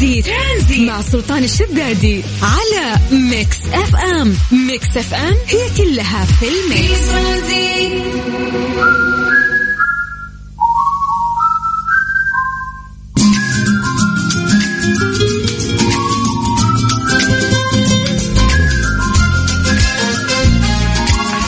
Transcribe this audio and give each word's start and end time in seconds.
ترانزيت, 0.00 0.26
ترانزيت. 0.26 0.88
مع 0.88 1.00
سلطان 1.00 1.44
الشدادي 1.44 2.22
على 2.42 2.96
ميكس 3.12 3.56
اف 3.72 3.96
ام. 3.96 4.34
ميكس 4.52 4.96
اف 4.96 5.14
ام 5.14 5.34
هي 5.46 5.68
كلها 5.76 6.24
في 6.24 6.46
ال 6.48 6.58
mix. 6.58 7.00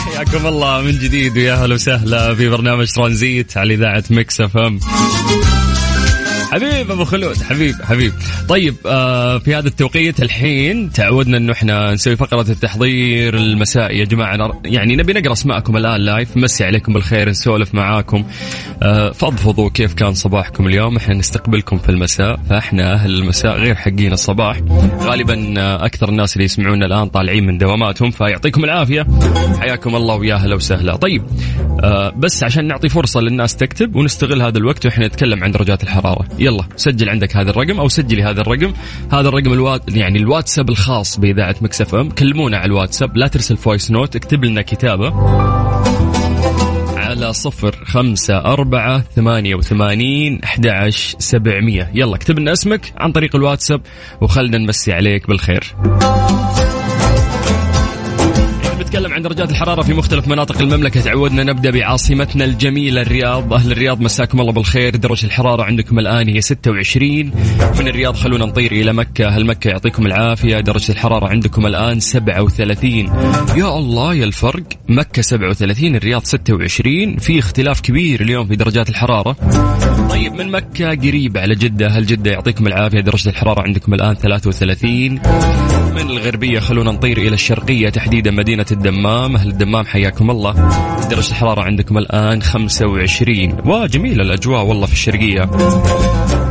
حياكم 0.05 0.47
الله 0.47 0.81
من 0.81 0.99
جديد 0.99 1.37
ويا 1.37 1.53
أهلا 1.53 1.73
وسهلا 1.73 2.35
في 2.35 2.49
برنامج 2.49 2.91
ترانزيت 2.91 3.57
على 3.57 3.73
إذاعة 3.73 4.03
مكس 4.09 4.41
اف 4.41 4.57
ام. 4.57 4.79
حبيب 6.53 6.91
أبو 6.91 7.03
خلود 7.03 7.37
حبيب 7.37 7.75
حبيب. 7.81 8.13
طيب 8.49 8.75
آه 8.85 9.37
في 9.37 9.55
هذا 9.55 9.67
التوقيت 9.67 10.21
الحين 10.21 10.91
تعودنا 10.91 11.37
انه 11.37 11.51
إحنا 11.51 11.93
نسوي 11.93 12.15
فقرة 12.15 12.51
التحضير 12.51 13.37
المسائي 13.37 13.99
يا 13.99 14.05
جماعة. 14.05 14.61
يعني 14.65 14.95
نبي 14.95 15.13
نقرأ 15.13 15.33
أسماءكم 15.33 15.77
الآن 15.77 16.01
لايف 16.01 16.37
مسي 16.37 16.63
عليكم 16.63 16.93
بالخير 16.93 17.29
نسولف 17.29 17.75
معاكم. 17.75 18.23
آه 18.83 19.11
فضفضوا 19.11 19.69
كيف 19.69 19.93
كان 19.93 20.13
صباحكم 20.13 20.67
اليوم. 20.67 20.97
إحنا 20.97 21.13
نستقبلكم 21.13 21.77
في 21.77 21.89
المساء 21.89 22.39
فإحنا 22.49 22.93
أهل 22.93 23.15
المساء 23.15 23.57
غير 23.57 23.75
حقين 23.75 24.13
الصباح. 24.13 24.59
غالبا 24.99 25.53
آه 25.57 25.85
أكثر 25.85 26.09
الناس 26.09 26.33
اللي 26.33 26.45
يسمعونا 26.45 26.85
الآن 26.85 27.07
طالعين 27.07 27.45
من 27.45 27.57
دواماتهم 27.57 28.11
فيعطيكم 28.11 28.63
العافية. 28.63 29.07
حياكم 29.59 29.95
الله 29.95 30.15
ويا 30.15 30.35
أهلا 30.35 30.55
وسهلا. 30.55 30.95
طيب 30.95 31.23
آه 31.83 32.13
بس 32.17 32.43
عشان 32.43 32.67
نعطي 32.67 32.89
فرصة 32.89 33.21
للناس 33.21 33.55
تكتب 33.55 33.95
ونستغل 33.95 34.41
هذا 34.41 34.57
الوقت 34.57 34.85
وإحنا 34.85 35.07
نتكلم 35.07 35.43
عن 35.43 35.51
درجات 35.51 35.83
الحرارة. 35.83 36.27
يلا 36.43 36.63
سجل 36.75 37.09
عندك 37.09 37.37
هذا 37.37 37.49
الرقم 37.49 37.79
أو 37.79 37.87
سجلي 37.87 38.23
هذا 38.23 38.41
الرقم. 38.41 38.73
هذا 39.11 39.29
الرقم 39.29 39.53
الوات 39.53 39.95
يعني 39.95 40.19
الواتساب 40.19 40.69
الخاص 40.69 41.19
بإذاعة 41.19 41.55
Mix 41.61 41.95
FM. 41.95 42.09
كلمونا 42.09 42.57
على 42.57 42.65
الواتساب 42.65 43.17
لا 43.17 43.27
ترسل 43.27 43.57
voice 43.57 43.91
note 43.91 44.15
اكتب 44.15 44.45
لنا 44.45 44.61
كتابة. 44.61 45.13
على 46.97 47.33
صفر 47.33 47.75
خمسة 47.85 48.37
أربعة 48.37 49.03
ثمانية 49.15 49.55
وثمانين 49.55 50.43
أحد 50.43 50.67
سبعمية. 51.19 51.91
يلا 51.93 52.15
اكتب 52.15 52.39
لنا 52.39 52.51
اسمك 52.51 52.93
عن 52.97 53.11
طريق 53.11 53.35
الواتساب 53.35 53.81
وخلنا 54.21 54.57
نمسي 54.57 54.93
عليك 54.93 55.27
بالخير. 55.27 55.63
نتكلم 58.93 59.13
عن 59.13 59.21
درجات 59.21 59.51
الحرارة 59.51 59.81
في 59.81 59.93
مختلف 59.93 60.27
مناطق 60.27 60.61
المملكة. 60.61 61.01
تعودنا 61.01 61.43
نبدأ 61.43 61.71
بعاصمتنا 61.71 62.45
الجميلة 62.45 63.01
الرياض. 63.01 63.53
أهل 63.53 63.71
الرياض 63.71 64.01
مساكم 64.01 64.41
الله 64.41 64.51
بالخير. 64.51 64.95
درجة 64.95 65.25
الحرارة 65.25 65.63
عندكم 65.63 65.99
الآن 65.99 66.29
هي 66.29 66.41
26 66.41 67.31
من 67.79 67.87
الرياض 67.87 68.15
خلونا 68.15 68.45
نطير 68.45 68.71
إلى 68.71 68.93
مكة. 68.93 69.27
أهل 69.27 69.45
مكة 69.45 69.67
يعطيكم 69.67 70.05
العافية. 70.05 70.59
درجة 70.59 70.91
الحرارة 70.91 71.27
عندكم 71.27 71.65
الآن 71.65 71.99
37 71.99 73.05
يا 73.55 73.77
الله 73.77 74.13
يا 74.13 74.25
الفرق. 74.25 74.63
مكة 74.89 75.21
37 75.21 75.95
الرياض 75.95 76.23
26 76.23 77.17
في 77.17 77.39
اختلاف 77.39 77.81
كبير 77.81 78.21
اليوم 78.21 78.47
في 78.47 78.55
درجات 78.55 78.89
الحرارة. 78.89 79.35
طيب 80.13 80.33
من 80.33 80.51
مكة 80.51 80.89
قريب 80.89 81.37
على 81.37 81.55
جدة 81.55 81.87
أهل 81.87 82.05
جدة 82.05 82.31
يعطيكم 82.31 82.67
العافية؟ 82.67 82.99
درجة 82.99 83.29
الحرارة 83.29 83.61
عندكم 83.61 83.93
الآن 83.93 84.15
33 84.15 85.11
من 85.95 86.09
الغربية 86.09 86.59
خلونا 86.59 86.91
نطير 86.91 87.17
إلى 87.17 87.33
الشرقية 87.33 87.89
تحديدا 87.89 88.31
مدينة 88.31 88.65
الدمام. 88.71 89.35
أهل 89.35 89.49
الدمام 89.49 89.85
حياكم 89.85 90.31
الله. 90.31 90.53
درجة 91.09 91.29
الحرارة 91.29 91.61
عندكم 91.61 91.97
الآن 91.97 92.41
25 92.41 93.57
وجميلة 93.65 94.23
الأجواء 94.23 94.65
والله 94.65 94.85
في 94.85 94.93
الشرقية. 94.93 95.41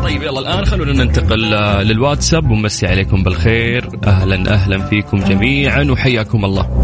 طيب 0.02 0.22
يلا 0.22 0.40
الآن 0.40 0.64
خلونا 0.64 1.04
ننتقل 1.04 1.40
للواتساب. 1.86 2.50
ونمسي 2.50 2.86
عليكم 2.86 3.22
بالخير. 3.22 3.88
أهلا 4.04 4.54
أهلا 4.54 4.78
فيكم 4.86 5.18
جميعا 5.18 5.84
وحياكم 5.84 6.44
الله. 6.44 6.82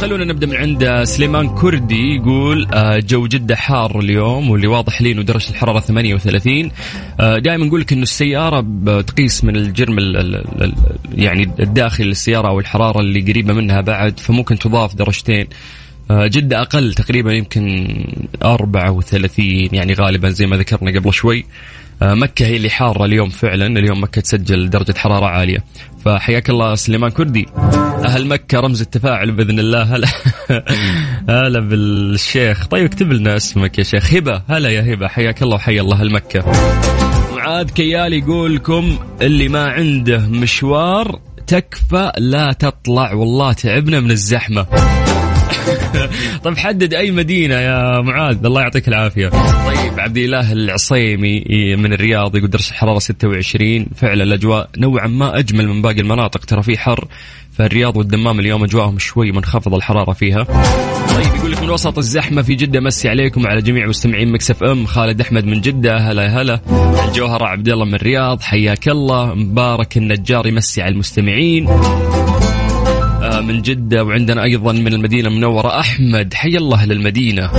خلونا 0.00 0.24
نبدأ 0.24 0.46
من 0.46 0.56
عند 0.56 1.04
سليمان 1.04 1.48
كردي 1.48 2.14
يقول 2.16 2.66
آه، 2.74 2.98
جو 2.98 3.26
جدة 3.26 3.56
حار 3.56 4.00
اليوم 4.00 4.50
واللي 4.50 4.66
واضح 4.66 5.02
لي 5.02 5.12
إنه 5.12 5.22
درجة 5.22 5.50
الحرارة 5.50 5.80
38 5.80 6.70
آه، 7.20 7.38
دائما 7.38 7.66
نقول 7.66 7.80
لك 7.80 7.92
إنه 7.92 8.02
السيارة 8.02 8.64
بتقيس 8.66 9.44
من 9.44 9.56
الجرم 9.56 9.96
يعني 11.14 11.42
الداخلي 11.60 12.06
للسيارة 12.06 12.48
أو 12.48 12.60
الحرارة 12.60 13.00
اللي 13.00 13.20
قريبة 13.20 13.54
منها 13.54 13.80
بعد 13.80 14.20
فممكن 14.20 14.58
تضاف 14.58 14.94
درجتين. 14.94 15.46
آه، 16.10 16.26
جدة 16.26 16.60
أقل 16.60 16.94
تقريبا 16.94 17.32
يمكن 17.32 17.88
34 18.44 19.68
يعني 19.72 19.92
غالبا 19.94 20.28
زي 20.28 20.46
ما 20.46 20.56
ذكرنا 20.56 20.98
قبل 20.98 21.12
شوي. 21.12 21.44
مكة 22.02 22.46
هي 22.46 22.56
اللي 22.56 22.70
حارة 22.70 23.04
اليوم 23.04 23.28
فعلا. 23.28 23.66
اليوم 23.66 24.02
مكة 24.02 24.20
تسجل 24.20 24.70
درجة 24.70 24.94
حرارة 24.98 25.26
عالية. 25.26 25.64
فحياك 26.04 26.50
الله 26.50 26.74
سليمان 26.74 27.10
كردي. 27.10 27.46
أهل 28.04 28.26
مكة 28.26 28.60
رمز 28.60 28.80
التفاعل 28.80 29.30
بإذن 29.30 29.58
الله. 29.58 29.82
هلا. 29.82 30.08
هلا 31.46 31.60
بالشيخ. 31.60 32.66
طيب 32.66 32.84
اكتب 32.84 33.12
لنا 33.12 33.36
اسمك 33.36 33.78
يا 33.78 33.84
شيخ. 33.84 34.14
هبة. 34.14 34.42
هلا 34.48 34.70
يا 34.70 34.94
هبة. 34.94 35.08
حياك 35.08 35.42
الله 35.42 35.54
وحيا 35.54 35.80
الله 35.80 36.00
أهل 36.00 36.12
مكة. 36.12 36.44
معاذ 37.36 37.70
كيال 37.70 38.12
يقول 38.12 38.54
لكم 38.54 38.98
اللي 39.22 39.48
ما 39.48 39.70
عنده 39.70 40.18
مشوار 40.18 41.20
تكفى 41.46 42.12
لا 42.18 42.52
تطلع. 42.52 43.12
والله 43.12 43.52
تعبنا 43.52 44.00
من 44.00 44.10
الزحمة. 44.10 44.66
طيب 46.44 46.58
حدد 46.58 46.94
أي 46.94 47.10
مدينة 47.10 47.54
يا 47.54 48.00
معاذ. 48.00 48.46
الله 48.46 48.60
يعطيك 48.60 48.88
العافية. 48.88 49.28
طيب 49.28 50.00
عبد 50.00 50.16
الاله 50.16 50.52
العصيمي 50.52 51.44
من 51.76 51.92
الرياض 51.92 52.36
يقول 52.36 52.50
درجه 52.50 52.70
الحرارة 52.70 52.98
26 52.98 53.86
فعلا 53.96 54.22
الأجواء 54.22 54.68
نوعا 54.78 55.06
ما 55.06 55.38
أجمل 55.38 55.68
من 55.68 55.82
باقي 55.82 56.00
المناطق 56.00 56.44
ترى 56.44 56.62
في 56.62 56.78
حر 56.78 57.08
فالرياض 57.52 57.96
والدمام 57.96 58.40
اليوم 58.40 58.64
أجواءهم 58.64 58.98
شوي 58.98 59.32
منخفض 59.32 59.74
الحرارة 59.74 60.12
فيها. 60.12 60.44
طيب 61.14 61.34
يقول 61.36 61.52
لك 61.52 61.62
من 61.62 61.70
وسط 61.70 61.98
الزحمة 61.98 62.42
في 62.42 62.54
جدة 62.54 62.80
مسي 62.80 63.08
عليكم 63.08 63.44
وعلى 63.44 63.62
جميع 63.62 63.86
مستمعين 63.86 64.32
مكسف 64.32 64.62
إم. 64.62 64.86
خالد 64.86 65.20
أحمد 65.20 65.44
من 65.44 65.60
جدة 65.60 65.96
هلا 65.98 66.26
هلا. 66.42 66.60
الجوهره 67.08 67.44
عبد 67.44 67.68
الله 67.68 67.84
من 67.84 67.94
الرياض 67.94 68.40
حياك 68.40 68.88
الله. 68.88 69.34
مبارك 69.34 69.96
النجار 69.96 70.46
يمسي 70.46 70.82
على 70.82 70.92
المستمعين. 70.92 71.68
من 73.40 73.62
جدة 73.62 74.04
وعندنا 74.04 74.42
أيضا 74.42 74.72
من 74.72 74.94
المدينة 74.94 75.28
المنورة 75.28 75.80
أحمد. 75.80 76.34
حي 76.34 76.56
الله 76.56 76.84
للمدينة. 76.84 77.50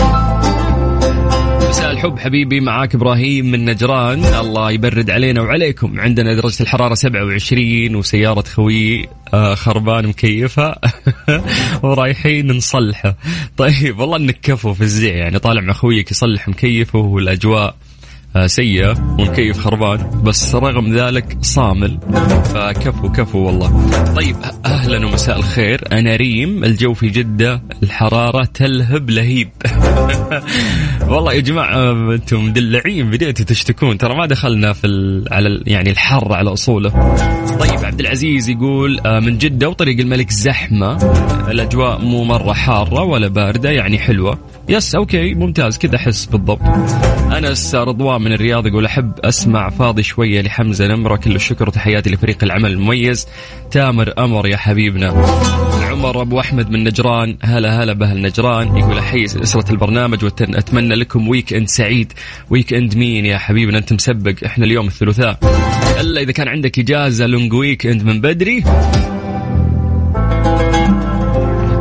مساء 1.69 1.91
الحب 1.91 2.19
حبيبي 2.19 2.59
معاك 2.59 2.95
إبراهيم 2.95 3.51
من 3.51 3.65
نجران. 3.65 4.25
الله 4.25 4.71
يبرد 4.71 5.09
علينا 5.09 5.41
وعليكم. 5.41 5.99
عندنا 5.99 6.33
درجة 6.33 6.63
الحرارة 6.63 6.93
27 6.93 7.95
وسيارة 7.95 8.41
خوي 8.41 9.07
آه، 9.33 9.55
خربان 9.55 10.07
مكيفها 10.07 10.79
ورايحين 11.83 12.51
نصلحه. 12.51 13.15
طيب 13.57 13.99
والله 13.99 14.17
إنك 14.17 14.39
كفو 14.41 14.73
في 14.73 14.81
الزع 14.81 15.11
يعني 15.11 15.39
طالع 15.39 15.61
مع 15.61 15.73
خويك 15.73 16.11
يصلح 16.11 16.47
مكيفه 16.47 16.99
والأجواء. 16.99 17.75
سيئة 18.45 19.15
والمكيف 19.19 19.59
خربان 19.59 20.21
بس 20.23 20.55
رغم 20.55 20.95
ذلك 20.95 21.37
صامل. 21.41 21.99
فكفو 22.53 23.11
كفو 23.11 23.39
والله. 23.39 23.89
طيب 24.15 24.35
أهلا 24.65 25.07
ومساء 25.07 25.37
الخير. 25.37 25.83
أنا 25.91 26.15
ريم 26.15 26.63
الجو 26.63 26.93
في 26.93 27.09
جدة 27.09 27.61
الحرارة 27.83 28.43
تلهب 28.53 29.09
لهيب. 29.09 29.49
والله 31.09 31.33
يا 31.33 31.39
جماعة 31.39 31.91
أنتم 32.13 32.45
مدلعين 32.45 33.09
بديتوا 33.09 33.45
تشتكون. 33.45 33.97
ترى 33.97 34.15
ما 34.15 34.25
دخلنا 34.25 34.73
في 34.73 34.87
على 35.31 35.63
يعني 35.67 35.89
الحر 35.89 36.33
على 36.33 36.53
أصوله. 36.53 36.89
طيب 37.59 37.85
عبد 37.85 37.99
العزيز 37.99 38.49
يقول 38.49 38.99
آه، 38.99 39.19
من 39.19 39.37
جدة 39.37 39.69
وطريق 39.69 39.99
الملك 39.99 40.31
زحمة. 40.31 40.97
الأجواء 41.51 42.01
مو 42.01 42.23
مرة 42.23 42.53
حارة 42.53 43.03
ولا 43.03 43.27
باردة 43.27 43.69
يعني 43.69 43.99
حلوة. 43.99 44.39
yes 44.69 44.95
okay 44.95 45.33
ممتاز. 45.33 45.77
كذا 45.77 45.95
أحس 45.95 46.25
بالضبط. 46.25 46.61
أنس 47.37 47.75
رضوان 47.75 48.21
من 48.21 48.33
الرياض 48.33 48.67
يقول 48.67 48.85
أحب 48.85 49.11
أسمع 49.23 49.69
فاضي 49.69 50.03
شوية 50.03 50.41
لحمزة 50.41 50.87
نمرة. 50.87 51.15
كل 51.15 51.35
الشكر 51.35 51.67
وتحياتي 51.67 52.09
لفريق 52.09 52.43
العمل 52.43 52.71
المميز. 52.71 53.27
تامر 53.71 54.13
أمر 54.17 54.47
يا 54.47 54.57
حبيبنا. 54.57 55.07
عمر 55.89 56.21
أبو 56.21 56.39
أحمد 56.39 56.69
من 56.69 56.83
نجران. 56.83 57.37
هلا 57.41 57.83
هلا 57.83 57.93
بأهل 57.93 58.21
نجران 58.21 58.77
يقول 58.77 58.97
أحيي 58.97 59.25
أسرة 59.25 59.71
البرنامج 59.71 60.23
وأتمنى 60.23 60.95
لكم 60.95 61.27
weekend 61.27 61.67
سعيد. 61.67 62.13
weekend 62.49 62.97
مين 62.97 63.25
يا 63.25 63.37
حبيبنا؟ 63.37 63.77
أنت 63.77 63.93
مسبق. 63.93 64.33
إحنا 64.45 64.65
اليوم 64.65 64.87
الثلاثاء. 64.87 65.39
إلا 66.01 66.21
إذا 66.21 66.31
كان 66.31 66.47
عندك 66.47 66.79
إجازة 66.79 67.25
long 67.25 67.53
weekend 67.53 68.03
من 68.03 68.21
بدري. 68.21 68.63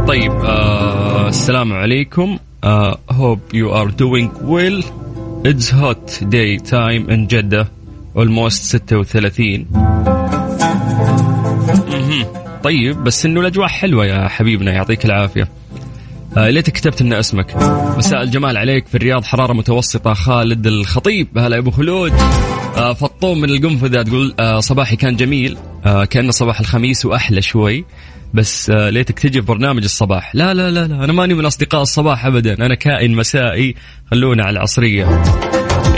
طيب 0.09 0.33
آه 0.33 1.29
السلام 1.29 1.73
عليكم. 1.73 2.39
hope 3.11 3.41
you 3.55 3.75
are 3.75 3.91
doing 3.91 4.31
well 4.45 4.85
it's 5.47 5.75
hot 5.75 6.19
daytime 6.25 7.11
in 7.11 7.27
جدة 7.27 7.69
almost 8.17 8.63
36 8.77 9.67
طيب 12.63 13.05
بس 13.05 13.27
إنه 13.27 13.41
الأجواء 13.41 13.69
حلوة 13.69 14.07
يا 14.07 14.29
حبيبنا 14.29 14.73
يعطيك 14.73 15.05
العافية. 15.05 15.49
ليتك 16.37 16.73
كتبت 16.73 17.03
لنا 17.03 17.21
اسمك. 17.21 17.57
مساء 17.97 18.23
الجمال 18.23 18.57
عليك 18.57 18.87
في 18.87 18.95
الرياض 18.95 19.25
حرارة 19.25 19.53
متوسطة 19.53 20.15
خالد 20.15 20.67
الخطيب. 20.67 21.39
هلا 21.39 21.59
أبو 21.59 21.71
خلود. 21.71 22.13
آه 22.77 22.93
فطوم 22.93 23.41
من 23.41 23.51
القنفذة 23.51 24.03
تقول 24.03 24.35
آه 24.41 24.61
صباحي 24.61 24.97
كان 24.97 25.17
جميل. 25.17 25.57
آه 25.87 26.05
كأنه 26.05 26.31
صباح 26.31 26.61
الخميس 26.61 27.07
وأحلى 27.07 27.43
شوي. 27.43 27.85
بس 28.35 28.71
آه 28.71 28.91
ليتك 28.91 29.19
تجي 29.19 29.41
في 29.41 29.47
برنامج 29.47 29.83
الصباح. 29.83 30.35
لا 30.35 30.55
لا 30.55 30.71
لا 30.71 30.87
لا 30.87 31.05
أنا 31.05 31.13
ماني 31.13 31.35
من 31.35 31.45
أصدقاء 31.45 31.83
الصباح 31.83 32.27
أبدا. 32.27 32.67
أنا 32.67 32.75
كائن 32.75 33.15
مسائي. 33.15 33.75
خلونا 34.11 34.45
على 34.45 34.57
العصرية. 34.57 35.23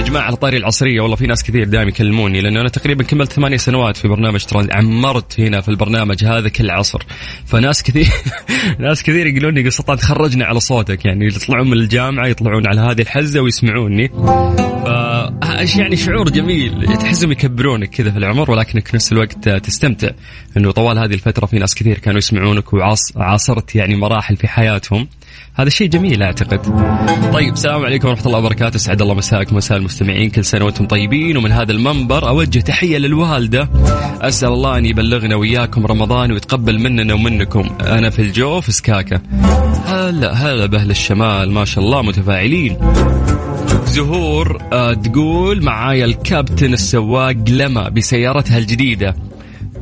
يا 0.01 0.05
جماعة 0.05 0.23
على 0.23 0.37
طاري 0.37 0.57
العصرية. 0.57 1.01
والله 1.01 1.17
في 1.17 1.27
ناس 1.27 1.43
كثير 1.43 1.65
دائما 1.65 1.89
يكلموني 1.89 2.41
لأنه 2.41 2.61
أنا 2.61 2.69
تقريبا 2.69 3.05
كملت 3.05 3.33
ثمانية 3.33 3.57
سنوات 3.57 3.97
في 3.97 4.09
برنامج 4.09 4.45
ترانز 4.45 4.71
عمرت 4.71 5.41
هنا 5.41 5.61
في 5.61 5.69
البرنامج 5.69 6.25
هذا 6.25 6.49
كل 6.49 6.71
عصر 6.71 7.03
فناس 7.47 7.83
كثير 7.83 8.09
ناس 8.79 9.03
كثير 9.03 9.27
يقولون 9.27 9.55
لي 9.55 9.71
سلطان 9.71 9.97
تخرجنا 9.97 10.45
على 10.45 10.61
صوتك. 10.61 11.05
يعني 11.05 11.27
يطلعون 11.27 11.67
من 11.67 11.73
الجامعة 11.73 12.27
يطلعون 12.27 12.67
على 12.67 12.81
هذه 12.81 13.01
الحزة 13.01 13.41
ويسمعوني. 13.41 14.09
ف 14.09 14.87
يعني 15.79 15.97
شعور 15.97 16.31
جميل. 16.31 16.99
تحسهم 16.99 17.33
يكبرونك 17.33 17.91
كذا 17.91 18.11
في 18.11 18.19
العمر 18.19 18.51
ولكنك 18.51 18.89
في 18.89 18.97
نفس 18.97 19.13
الوقت 19.13 19.49
تستمتع. 19.49 20.11
إنه 20.57 20.71
طوال 20.71 20.99
هذه 20.99 21.15
الفترة 21.15 21.47
في 21.47 21.59
ناس 21.59 21.75
كثير 21.75 21.99
كانوا 21.99 22.19
يسمعونك 22.19 22.73
وعاصرت 22.73 23.75
يعني 23.75 23.97
مراحل 23.97 24.37
في 24.37 24.49
حياتهم. 24.49 25.09
هذا 25.61 25.69
شيء 25.69 25.89
جميل 25.89 26.23
أعتقد. 26.23 26.61
طيب 27.33 27.53
السلام 27.53 27.85
عليكم 27.85 28.09
ورحمة 28.09 28.27
الله 28.27 28.39
وبركاته، 28.39 28.79
سعد 28.79 29.03
الله 29.03 29.15
مساءكم 29.15 29.57
مساء 29.57 29.79
المستمعين، 29.79 30.31
كل 30.31 30.45
سنة 30.45 30.65
وأنتم 30.65 30.87
طيبين. 30.87 31.37
ومن 31.37 31.53
هذا 31.53 31.73
المنبر 31.73 32.29
أوجه 32.29 32.61
تحية 32.61 32.99
للوالدة، 32.99 33.69
أسأل 34.21 34.49
الله 34.49 34.79
أن 34.79 34.87
يبلغنا 34.87 35.37
وياكم 35.37 35.87
رمضان 35.87 36.33
ويتقبل 36.33 36.79
مننا 36.79 37.15
ومنكم، 37.15 37.69
أنا 37.81 38.11
في 38.11 38.23
الجو 38.23 38.61
في 38.61 38.73
سكاكا. 38.73 39.21
هلا 39.87 40.33
هلا 40.33 40.67
بأهل 40.67 40.91
الشمال. 40.91 41.51
ما 41.51 41.65
شاء 41.65 41.85
الله 41.85 42.03
متفاعلين. 42.03 42.77
زهور 43.85 44.63
آه 44.73 44.95
تقول 44.95 45.65
معايا 45.65 46.05
الكابتن 46.05 46.73
السواق 46.73 47.37
لما 47.49 47.89
بسيارتها 47.89 48.59
الجديدة. 48.59 49.17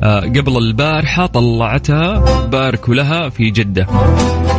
قبل 0.03 0.57
البارحة 0.57 1.25
طلعتها 1.25 2.19
باركوا 2.45 2.95
لها 2.95 3.29
في 3.29 3.49
جدة. 3.49 3.87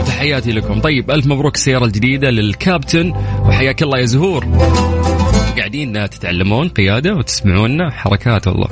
وتحياتي 0.01 0.53
لكم. 0.53 0.81
طيب 0.81 1.11
ألف 1.11 1.27
مبروك 1.27 1.55
السيارة 1.55 1.85
الجديدة 1.85 2.31
للكابتن 2.31 3.11
وحياك 3.41 3.83
الله 3.83 3.99
يا 3.99 4.05
زهور. 4.05 4.45
قاعدين 5.59 6.11
تتعلمون 6.11 6.69
قيادة 6.69 7.15
وتسمعونا 7.15 7.91
حركات. 7.91 8.49
والله. 8.49 8.69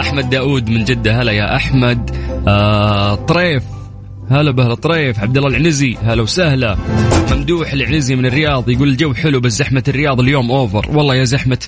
أحمد 0.00 0.30
داود 0.30 0.70
من 0.70 0.84
جدة. 0.84 1.22
هلا 1.22 1.32
يا 1.32 1.56
أحمد. 1.56 2.10
آه 2.48 3.14
طريف. 3.14 3.62
هلا 4.30 4.50
بهلا 4.50 4.74
طريف. 4.74 5.20
عبد 5.20 5.36
الله 5.36 5.48
العنزي. 5.48 5.96
هلا 6.02 6.22
وسهلا. 6.22 6.76
ممدوح 7.32 7.72
العنزي 7.72 8.16
من 8.16 8.26
الرياض. 8.26 8.70
يقول 8.70 8.88
الجو 8.88 9.14
حلو 9.14 9.40
بس 9.40 9.52
زحمة 9.52 9.82
الرياض 9.88 10.20
اليوم 10.20 10.50
اوفر 10.50 10.86
والله 10.90 11.14
يا 11.14 11.24
زحمة. 11.24 11.66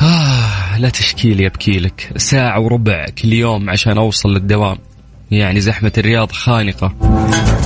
آه. 0.00 0.45
لا 0.78 0.88
تشكيلي 0.88 1.46
ابكي 1.46 1.78
لك 1.78 2.10
ساعة 2.16 2.60
وربع 2.60 3.06
كل 3.22 3.32
يوم 3.32 3.70
عشان 3.70 3.98
أوصل 3.98 4.28
للدوام. 4.28 4.78
يعني 5.30 5.60
زحمة 5.60 5.92
الرياض 5.98 6.32
خانقة. 6.32 6.94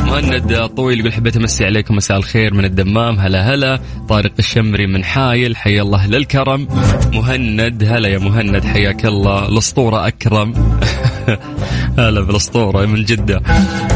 مهند 0.06 0.66
طويل 0.76 0.98
يقول 1.00 1.12
حبيت 1.12 1.36
أمسي 1.36 1.64
عليكم 1.64 1.96
مساء 1.96 2.16
الخير 2.16 2.54
من 2.54 2.64
الدمام. 2.64 3.18
هلا 3.18 3.54
هلا. 3.54 3.80
طارق 4.08 4.32
الشمري 4.38 4.86
من 4.86 5.04
حايل 5.04 5.56
حيا 5.56 5.82
الله 5.82 6.06
للكرم. 6.06 6.68
مهند 7.12 7.84
هلا 7.84 8.08
يا 8.08 8.18
مهند 8.18 8.64
حياك 8.64 9.06
الله. 9.06 9.48
الأسطورة 9.48 10.06
أكرم. 10.06 10.52
هلا 11.98 12.20
بالاسطورة 12.20 12.86
من 12.86 13.04
جدة. 13.04 13.42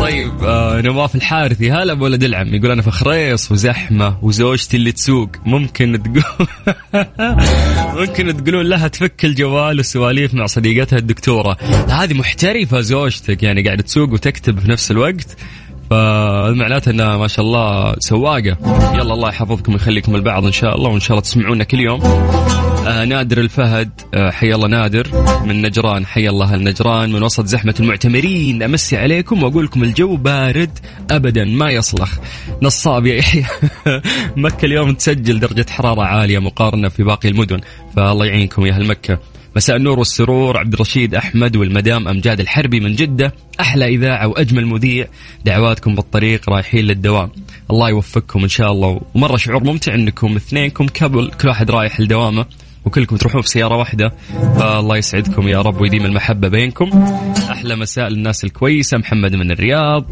طيب 0.01 0.45
آه 0.45 0.81
نواف 0.81 1.15
الحارثي 1.15 1.73
هلا 1.73 1.95
بولد 1.95 2.23
العم. 2.23 2.55
يقول 2.55 2.71
أنا 2.71 2.83
في 2.83 2.91
خريص 2.91 3.53
وزحمة 3.53 4.17
وزوجتي 4.23 4.77
اللي 4.77 4.93
تسوق. 4.93 5.29
ممكن 5.47 6.03
تقول 6.03 6.25
ممكن 8.01 8.45
تقولون 8.45 8.67
لها 8.67 8.89
تفك 8.89 9.25
الجوال 9.25 9.77
والسواليف 9.77 10.35
مع 10.35 10.47
صديقتها 10.47 10.99
الدكتورة. 10.99 11.57
هذه 11.89 12.15
محترفة 12.15 12.81
زوجتك 12.81 13.43
يعني 13.43 13.63
قاعدة 13.63 13.83
تسوق 13.83 14.13
وتكتب 14.13 14.59
في 14.59 14.71
نفس 14.71 14.91
الوقت. 14.91 15.37
فمعناته 15.91 16.91
انها 16.91 17.17
ما 17.17 17.29
شاء 17.29 17.45
الله 17.45 17.95
سواقة. 17.99 18.57
يلا 18.95 19.15
الله 19.15 19.29
يحفظكم 19.29 19.73
ويخليكم 19.73 20.15
البعض 20.15 20.45
إن 20.47 20.53
شاء 20.53 20.77
الله 20.77 20.91
وإن 20.91 21.01
شاء 21.01 21.11
الله 21.11 21.23
تسمعونا 21.23 21.65
كل 21.65 21.81
يوم. 21.81 22.01
آه 22.87 23.05
نادر 23.05 23.39
الفهد 23.39 23.91
آه 24.15 24.31
حي 24.31 24.55
الله 24.55 24.69
نادر. 24.69 25.09
من 25.45 25.63
نجران 25.63 26.07
حي 26.07 26.29
الله 26.29 26.55
النجران. 26.55 27.13
من 27.13 27.23
وسط 27.23 27.47
زحمة 27.47 27.75
المعتمرين 27.81 28.63
أمسي 28.63 28.97
عليكم 28.97 29.43
وأقول 29.43 29.65
لكم 29.65 29.83
الجو 29.83 30.17
بارد 30.17 30.79
أبدا 31.11 31.45
ما 31.45 31.71
يصلخ. 31.71 32.19
نصاب 32.63 33.07
يا 33.07 33.15
يحيى 33.15 33.45
مكة 34.37 34.67
اليوم 34.67 34.95
تسجل 34.95 35.41
درجة 35.41 35.67
حرارة 35.71 36.03
عالية 36.03 36.39
مقارنة 36.39 36.89
في 36.89 37.03
باقي 37.03 37.29
المدن. 37.29 37.61
فالله 37.97 38.27
يعينكم 38.27 38.67
يا 38.67 38.73
أهل 38.73 38.87
مكة. 38.87 39.19
مساء 39.57 39.77
النور 39.77 39.99
والسرور 39.99 40.59
عبد 40.59 40.75
الرشيد 40.75 41.15
أحمد 41.15 41.57
والمدام 41.57 42.09
أمجاد 42.09 42.41
الحربي 42.41 42.81
من 42.81 42.95
جدة 42.95 43.35
أحلى 43.61 43.87
إذاعة 43.87 44.29
واجمل 44.29 44.67
مذيع 44.67 45.07
دعواتكم 45.45 45.95
بالطريق 45.95 46.51
رايحين 46.51 46.85
للدوام. 46.85 47.31
الله 47.71 47.89
يوفقكم 47.89 48.43
إن 48.43 48.49
شاء 48.49 48.73
الله. 48.73 49.01
ومرة 49.15 49.37
شعور 49.37 49.65
ممتع 49.65 49.95
إنكم 49.95 50.37
اثنينكم 50.37 50.87
كبل 50.87 51.31
كل 51.41 51.49
واحد 51.49 51.71
رايح 51.71 52.01
لدوامه 52.01 52.47
وكلكم 52.85 53.17
تروحون 53.17 53.43
في 53.43 53.49
سيارة 53.49 53.77
واحدة. 53.77 54.13
فالله 54.59 54.97
يسعدكم 54.97 55.49
يا 55.49 55.63
رب 55.63 55.81
ويديم 55.81 56.05
المحبة 56.05 56.49
بينكم. 56.49 56.91
أحلى 57.51 57.77
مساء 57.77 58.09
للناس 58.09 58.45
الكويسة 58.45 58.99
محمد 58.99 59.35
من 59.35 59.51
الرياض. 59.51 60.05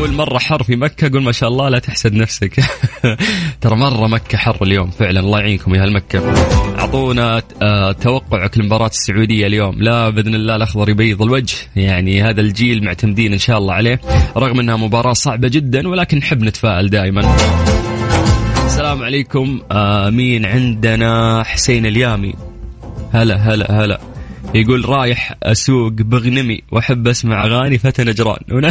يقول 0.00 0.12
مرة 0.12 0.38
حر 0.38 0.62
في 0.62 0.76
مكة 0.76 1.10
قول 1.12 1.22
ما 1.22 1.32
شاء 1.32 1.48
الله 1.48 1.68
لا 1.68 1.78
تحسد 1.78 2.14
نفسك. 2.14 2.60
ترى 3.60 3.76
مرة 3.76 4.06
مكة 4.06 4.38
حر 4.38 4.58
اليوم 4.62 4.90
فعلا 4.90 5.20
الله 5.20 5.38
يعينكم 5.38 5.74
يا 5.74 5.82
هالمكة 5.82 6.34
أعطونا 6.78 7.42
آه، 7.62 7.92
توقعك 7.92 8.58
لمباراة 8.58 8.86
السعودية 8.86 9.46
اليوم. 9.46 9.82
لا 9.82 10.10
بإذن 10.10 10.34
الله 10.34 10.56
الأخضر 10.56 10.88
يبيض 10.88 11.22
الوجه. 11.22 11.56
يعني 11.76 12.22
هذا 12.22 12.40
الجيل 12.40 12.84
معتمدين 12.84 13.32
إن 13.32 13.38
شاء 13.38 13.58
الله 13.58 13.74
عليه. 13.74 14.00
رغم 14.36 14.60
أنها 14.60 14.76
مباراة 14.76 15.12
صعبة 15.12 15.48
جدا 15.48 15.88
ولكن 15.88 16.18
نحب 16.18 16.42
نتفائل 16.42 16.90
دائما. 16.90 17.36
السلام 18.66 19.02
عليكم 19.02 19.60
آه 19.72 20.10
مين 20.10 20.46
عندنا؟ 20.46 21.42
حسين 21.42 21.86
اليامي. 21.86 22.34
هلا 23.12 23.36
هلا 23.36 23.84
هلا. 23.84 24.00
يقول 24.54 24.88
رايح 24.88 25.34
أسوق 25.42 25.92
بغنمي 25.92 26.62
وأحب 26.72 27.08
أسمع 27.08 27.44
أغاني 27.44 27.78
فتى 27.78 28.04
نجران. 28.04 28.38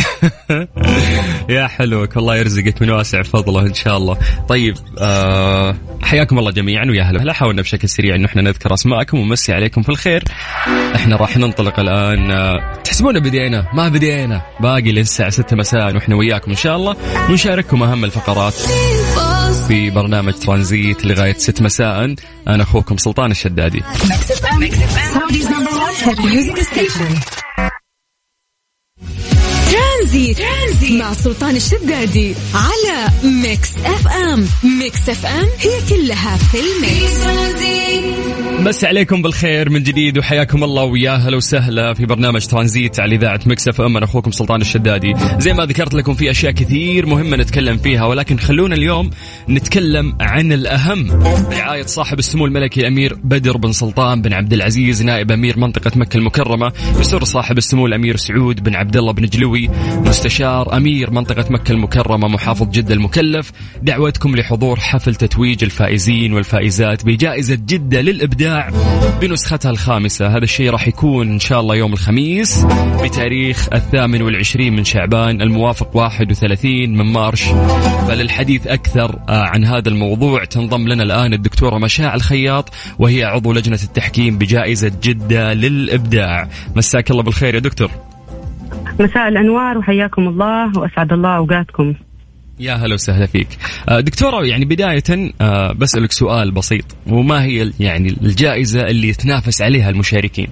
يا 1.50 1.68
حلوك 1.68 2.18
الله 2.18 2.36
يرزقك 2.36 2.82
من 2.82 2.90
واسع 2.90 3.22
فضله 3.22 3.62
إن 3.62 3.74
شاء 3.74 3.98
الله. 3.98 4.18
طيب 4.50 4.74
آه 5.00 5.76
حياكم 6.02 6.40
الله 6.40 6.52
جميعا 6.52 6.86
ويا 6.86 7.04
هلا 7.04 7.22
هلا 7.22 7.34
حاولنا 7.34 7.62
بشكل 7.62 7.90
سريع 7.90 8.16
انه 8.16 8.26
إحنا 8.26 8.42
نذكر 8.42 8.74
أسماءكم 8.74 9.20
ونمسي 9.20 9.54
عليكم 9.54 9.82
في 9.82 9.90
الخير. 9.90 10.24
إحنا 10.96 11.16
راح 11.16 11.38
ننطلق 11.38 11.80
الآن 11.80 12.32
آه 12.32 12.74
تحسبون 12.84 13.20
بدينا؟ 13.20 13.66
ما 13.74 13.90
بدينا. 13.90 14.42
باقي 14.60 14.92
للساعه 14.92 15.30
6 15.30 15.56
مساء 15.56 15.96
وإحنا 15.96 16.16
وياكم 16.16 16.52
إن 16.52 16.58
شاء 16.58 16.76
الله. 16.76 16.96
ونشارككم 17.30 17.84
أهم 17.84 18.06
الفقرات. 18.06 18.56
في 19.68 19.90
برنامج 19.90 20.34
ترانزيت 20.34 21.06
لغاية 21.06 21.34
6 21.34 21.64
مساء. 21.64 22.16
أنا 22.48 22.64
أخوكم 22.64 22.98
سلطان 22.98 23.32
الشدادي. 23.32 23.84
ترانزيت. 30.10 30.38
ترانزيت 30.38 31.02
مع 31.02 31.14
سلطان 31.14 31.56
الشدادي 31.56 32.36
على 32.54 33.12
Mix 33.24 33.78
FM. 33.78 34.46
Mix 34.80 35.10
FM 35.10 35.46
هي 35.60 35.80
كلها 35.90 36.38
في 36.38 36.58
ال 36.58 36.70
mix. 36.70 37.20
بس 38.64 38.86
عليكم 38.86 39.22
بالخير 39.22 39.70
من 39.70 39.84
جديد 39.84 40.18
وحياكم 40.18 40.64
الله 40.64 40.84
ويا 40.84 41.12
هلا 41.12 41.38
وسهلا 41.38 41.94
في 41.94 42.06
برنامج 42.06 42.46
ترانزيت 42.46 43.00
على 43.00 43.16
إذاعة 43.16 43.40
Mix 43.46 43.68
FM. 43.68 43.98
أنا 43.98 44.06
أخوكم 44.06 44.32
سلطان 44.32 44.62
الشدادي. 44.62 45.14
زي 45.40 45.54
ما 45.54 45.66
ذكرت 45.66 45.94
لكم 45.94 46.14
في 46.14 46.32
أشياء 46.32 46.52
كثير 46.52 47.06
مهمة 47.06 47.38
نتكلم 47.38 47.78
فيها 47.78 48.06
ولكن 48.06 48.38
خلونا 48.38 48.76
اليوم 48.76 49.10
نتكلم 49.50 50.18
عن 50.20 50.54
الأهم. 50.54 51.20
برعايه 51.50 51.86
صاحب 51.86 52.20
السمو 52.20 52.46
الملكي 52.46 52.82
الامير 52.82 53.18
بدر 53.24 53.58
بن 53.58 53.72
سلطان 53.72 54.22
بن 54.22 54.34
عبد 54.34 54.54
العزيز 54.54 55.04
نائب 55.04 55.32
أمير 55.32 55.60
منطقة 55.60 55.92
مكة 55.96 56.18
المكرمة 56.18 56.72
يسر 57.00 57.24
صاحب 57.24 57.58
السمو 57.58 57.86
الأمير 57.86 58.16
سعود 58.16 58.64
بن 58.64 58.76
عبد 58.76 58.98
الله 58.98 59.14
بن 59.14 59.26
جلوي 59.26 59.70
مستشار 60.06 60.78
أمير 60.78 61.12
منطقة 61.12 61.46
مكة 61.50 61.72
المكرمة 61.72 62.28
محافظ 62.28 62.70
جدة 62.70 62.94
المكلف 62.94 63.52
دعوتكم 63.82 64.36
لحضور 64.36 64.80
حفل 64.80 65.16
تتويج 65.16 65.64
الفائزين 65.64 66.34
والفائزات 66.34 67.06
بجائزة 67.06 67.56
جدة 67.56 68.02
للإبداع 68.02 68.70
بنسختها 69.22 69.72
الخامسة. 69.72 70.28
هذا 70.28 70.44
الشيء 70.44 70.70
راح 70.70 70.88
يكون 70.88 71.32
إن 71.32 71.40
شاء 71.40 71.60
الله 71.60 71.76
يوم 71.76 71.94
الخميس 71.94 72.66
بتاريخ 73.04 73.68
الثامن 73.74 74.22
والعشرين 74.22 74.76
من 74.76 74.84
شعبان 74.84 75.42
الموافق 75.42 75.96
31 75.96 76.98
من 76.98 77.06
مارش. 77.06 77.44
فللحديث 78.08 78.68
أكثر 78.68 79.20
عن 79.30 79.66
هذا 79.66 79.90
الموضوع 79.90 80.46
تنضم 80.46 80.88
لنا 80.88 81.04
الآن 81.04 81.34
الدكتورة 81.34 81.78
مشاع 81.78 82.16
الخياط 82.16 82.70
وهي 83.00 83.24
عضو 83.24 83.54
لجنة 83.54 83.80
التحكيم 83.84 84.38
بجائزة 84.38 84.92
جدة 85.04 85.54
للإبداع. 85.54 86.48
مساك 86.76 87.12
الله 87.12 87.24
بالخير 87.24 87.56
يا 87.56 87.60
دكتور. 87.60 87.92
مساء 89.00 89.28
الأنوار 89.28 89.78
وحياكم 89.78 90.28
الله 90.28 90.78
وأسعد 90.78 91.14
الله 91.14 91.38
أوقاتكم. 91.38 91.94
يا 92.60 92.74
هلا 92.74 92.94
وسهلا 92.94 93.26
فيك. 93.26 93.48
آه، 93.90 94.00
دكتورة 94.00 94.46
يعني 94.46 94.66
بداية 94.66 95.32
آه، 95.42 95.74
بسألك 95.74 96.12
سؤال 96.12 96.52
بسيط 96.52 96.86
وما 97.08 97.44
هي 97.44 97.72
يعني 97.80 98.10
الجائزة 98.10 98.82
اللي 98.82 99.10
يتنافس 99.10 99.62
عليها 99.62 99.90
المشاركين؟ 99.90 100.48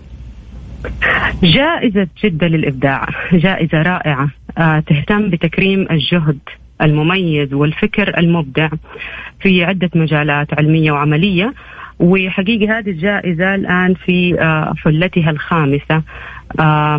جائزة 1.43 2.07
جدة 2.23 2.47
للإبداع 2.47 3.07
جائزة 3.33 3.81
رائعة. 3.81 4.29
آه، 4.57 4.79
تهتم 4.79 5.29
بتكريم 5.29 5.87
الجهد 5.91 6.39
المميز 6.81 7.53
والفكر 7.53 8.17
المبدع 8.17 8.69
في 9.41 9.63
عدة 9.63 9.89
مجالات 9.95 10.47
علمية 10.59 10.91
وعملية 10.91 11.53
وحقيقة 11.99 12.77
هذه 12.77 12.89
الجائزة 12.89 13.55
الآن 13.55 13.93
في 13.93 14.37
حلتها 14.83 15.29
الخامسة. 15.29 16.03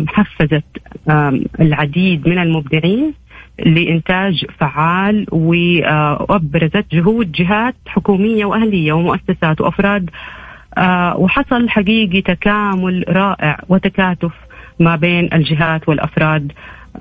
حفزت 0.07 0.63
العديد 1.59 2.27
من 2.27 2.39
المبدعين 2.39 3.13
لإنتاج 3.65 4.45
فعال 4.59 5.25
وأبرزت 5.31 6.85
جهود 6.91 7.31
جهات 7.31 7.75
حكومية 7.87 8.45
وأهلية 8.45 8.93
ومؤسسات 8.93 9.61
وأفراد 9.61 10.09
آه، 10.77 11.17
وحصل 11.17 11.69
حقيقي 11.69 12.21
تكامل 12.21 13.05
رائع 13.07 13.59
وتكاتف 13.69 14.31
ما 14.79 14.95
بين 14.95 15.29
الجهات 15.33 15.89
والأفراد 15.89 16.51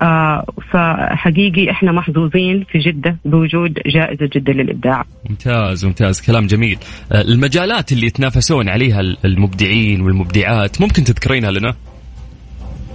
آه 0.03 0.45
فحقيقي 0.73 1.71
إحنا 1.71 1.93
محظوظين 1.93 2.65
في 2.73 2.79
جدة 2.79 3.17
بوجود 3.25 3.79
جائزة 3.87 4.31
جدة 4.33 4.53
للإبداع. 4.53 5.05
ممتاز 5.31 5.85
ممتاز 5.85 6.21
كلام 6.21 6.47
جميل. 6.47 6.79
آه 7.12 7.21
المجالات 7.21 7.93
اللي 7.93 8.07
يتنافسون 8.07 8.69
عليها 8.69 9.00
المبدعين 9.00 10.00
والمبدعات 10.00 10.81
ممكن 10.81 11.05
تذكرينها 11.05 11.50
لنا؟ 11.50 11.75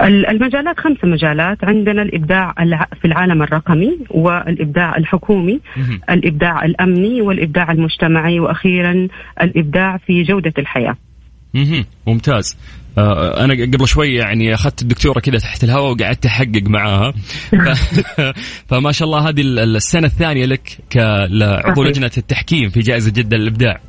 المجالات 0.02 0.80
خمسة 0.80 1.08
مجالات. 1.08 1.64
عندنا 1.64 2.02
الإبداع 2.02 2.54
في 3.02 3.06
العالم 3.06 3.42
الرقمي 3.42 4.00
والإبداع 4.10 4.98
الحكومي 4.98 5.60
الإبداع 6.10 6.66
الأمني 6.66 7.22
والإبداع 7.22 7.72
المجتمعي 7.72 8.40
وأخيرا 8.40 9.08
الإبداع 9.42 9.98
في 9.98 10.24
جودة 10.24 10.54
الحياة. 10.58 10.96
ممتاز. 12.08 12.58
آه، 12.98 13.44
أنا 13.44 13.54
قبل 13.54 13.88
شوي 13.88 14.16
يعني 14.16 14.54
أخذت 14.54 14.82
الدكتورة 14.82 15.20
كذا 15.20 15.38
تحت 15.38 15.64
الهواء 15.64 15.92
وقعدت 15.92 16.26
أحقق 16.26 16.64
معاها. 16.68 17.14
فما 18.70 18.92
شاء 18.92 19.06
الله 19.06 19.30
هذه 19.30 19.42
السنة 19.42 20.08
الثانية 20.08 20.46
لك 20.46 20.78
كعضو 20.90 21.84
لجنة 21.84 22.12
التحكيم 22.18 22.70
في 22.70 22.80
جائزة 22.80 23.12
جدة 23.12 23.38
للابداع 23.38 23.82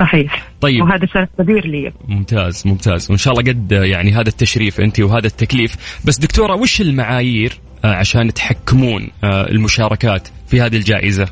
صحيح. 0.00 0.46
طيب. 0.60 0.82
وهذا 0.82 1.06
شرف 1.06 1.28
كبير 1.38 1.66
لي. 1.66 1.92
ممتاز 2.08 2.66
ممتاز. 2.66 3.10
وإن 3.10 3.18
شاء 3.18 3.34
الله 3.34 3.52
قد 3.52 3.72
يعني 3.72 4.12
هذا 4.12 4.28
التشريف 4.28 4.80
أنت 4.80 5.00
وهذا 5.00 5.26
التكليف. 5.26 6.00
بس 6.04 6.18
دكتورة 6.18 6.54
وش 6.54 6.80
المعايير 6.80 7.52
آه، 7.84 7.94
عشان 7.94 8.34
تحكمون 8.34 9.08
آه، 9.24 9.50
المشاركات 9.50 10.28
في 10.46 10.60
هذه 10.60 10.76
الجائزة؟ 10.76 11.28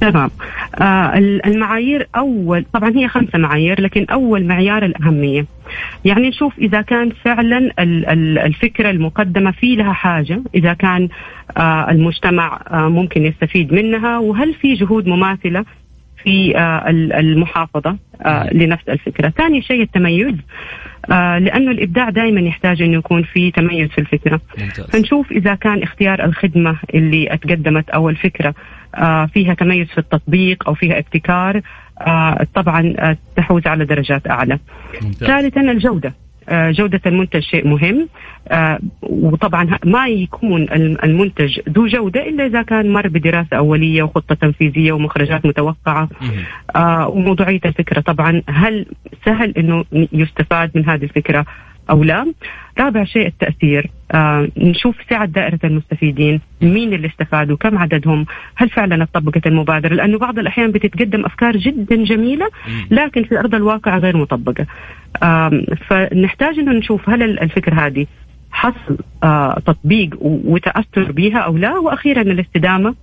تمام. 0.00 0.30
آه 0.74 1.18
المعايير 1.46 2.08
اول 2.16 2.64
طبعا 2.72 2.90
هي 2.96 3.08
خمسة 3.08 3.38
معايير 3.38 3.80
لكن 3.80 4.04
أول 4.04 4.44
معيار 4.44 4.84
الأهمية. 4.84 5.46
يعني 6.04 6.28
نشوف 6.28 6.58
إذا 6.58 6.80
كان 6.80 7.10
فعلا 7.24 7.70
الفكرة 8.46 8.90
المقدمة 8.90 9.50
في 9.50 9.76
لها 9.76 9.92
حاجة 9.92 10.42
إذا 10.54 10.72
كان 10.72 11.08
آه 11.56 11.90
المجتمع 11.90 12.60
آه 12.70 12.88
ممكن 12.88 13.26
يستفيد 13.26 13.72
منها 13.72 14.18
وهل 14.18 14.54
في 14.54 14.74
جهود 14.74 15.06
مماثلة 15.06 15.64
في 16.24 16.56
آه، 16.56 16.90
المحافظة 16.90 17.96
آه، 18.22 18.54
لنفس 18.54 18.88
الفكرة. 18.88 19.28
ثاني 19.28 19.62
شيء 19.62 19.82
التميز 19.82 20.34
آه، 21.10 21.38
لأنه 21.38 21.70
الإبداع 21.70 22.10
دائما 22.10 22.40
يحتاج 22.40 22.82
أنه 22.82 22.98
يكون 22.98 23.22
في 23.22 23.50
تميز 23.50 23.88
في 23.88 23.98
الفكرة. 23.98 24.40
ممتاز. 24.58 24.90
فنشوف 24.90 25.32
إذا 25.32 25.54
كان 25.54 25.82
اختيار 25.82 26.24
الخدمة 26.24 26.78
اللي 26.94 27.34
اتقدمت 27.34 27.90
أو 27.90 28.08
الفكرة 28.08 28.54
فيها 29.34 29.54
تميز 29.54 29.86
في 29.86 29.98
التطبيق 29.98 30.68
أو 30.68 30.74
فيها 30.74 30.98
ابتكار 30.98 31.60
طبعا 32.54 33.16
تحوز 33.36 33.66
على 33.66 33.84
درجات 33.84 34.26
أعلى. 34.26 34.58
ثالثا 35.20 35.60
الجودة. 35.60 36.14
جودة 36.50 37.00
المنتج 37.06 37.40
شيء 37.40 37.66
مهم. 37.68 38.08
آه، 38.48 38.78
وطبعا 39.02 39.78
ما 39.84 40.06
يكون 40.06 40.66
المنتج 41.04 41.60
ذو 41.68 41.86
جودة 41.86 42.28
إلا 42.28 42.46
إذا 42.46 42.62
كان 42.62 42.92
مر 42.92 43.08
بدراسة 43.08 43.56
أولية 43.56 44.02
وخطة 44.02 44.34
تنفيذية 44.34 44.92
ومخرجات 44.92 45.46
متوقعة. 45.46 46.08
آه، 46.76 47.08
وموضوعية 47.08 47.60
الفكرة 47.64 48.00
طبعا 48.00 48.42
هل 48.48 48.86
سهل 49.24 49.50
أنه 49.58 49.84
يستفاد 50.12 50.70
من 50.74 50.88
هذه 50.88 51.04
الفكرة؟ 51.04 51.46
أو 51.90 52.04
لا. 52.04 52.32
رابع 52.78 53.04
شيء 53.04 53.26
التأثير. 53.26 53.90
آه 54.12 54.48
نشوف 54.56 54.96
سعة 55.10 55.24
دائرة 55.24 55.58
المستفيدين 55.64 56.40
مين 56.62 56.92
اللي 56.92 57.06
استفادوا 57.08 57.56
كم 57.56 57.78
عددهم 57.78 58.26
هل 58.56 58.68
فعلا 58.68 59.06
طبقت 59.14 59.46
المبادرة؟ 59.46 59.94
لأنه 59.94 60.18
بعض 60.18 60.38
الأحيان 60.38 60.72
بتتقدم 60.72 61.24
أفكار 61.24 61.56
جدا 61.56 62.04
جميلة 62.04 62.46
لكن 62.90 63.24
في 63.24 63.38
أرض 63.38 63.54
الواقع 63.54 63.98
غير 63.98 64.16
مطبقة. 64.16 64.66
آه 65.22 65.50
فنحتاج 65.88 66.58
أنه 66.58 66.72
نشوف 66.72 67.10
هل 67.10 67.22
الفكرة 67.38 67.74
هذه 67.86 68.06
حصل 68.50 68.98
آه 69.24 69.58
تطبيق 69.66 70.16
وتأثر 70.20 71.12
بها 71.12 71.38
أو 71.38 71.56
لا. 71.56 71.78
وأخيرا 71.78 72.22
الاستدامة 72.22 72.94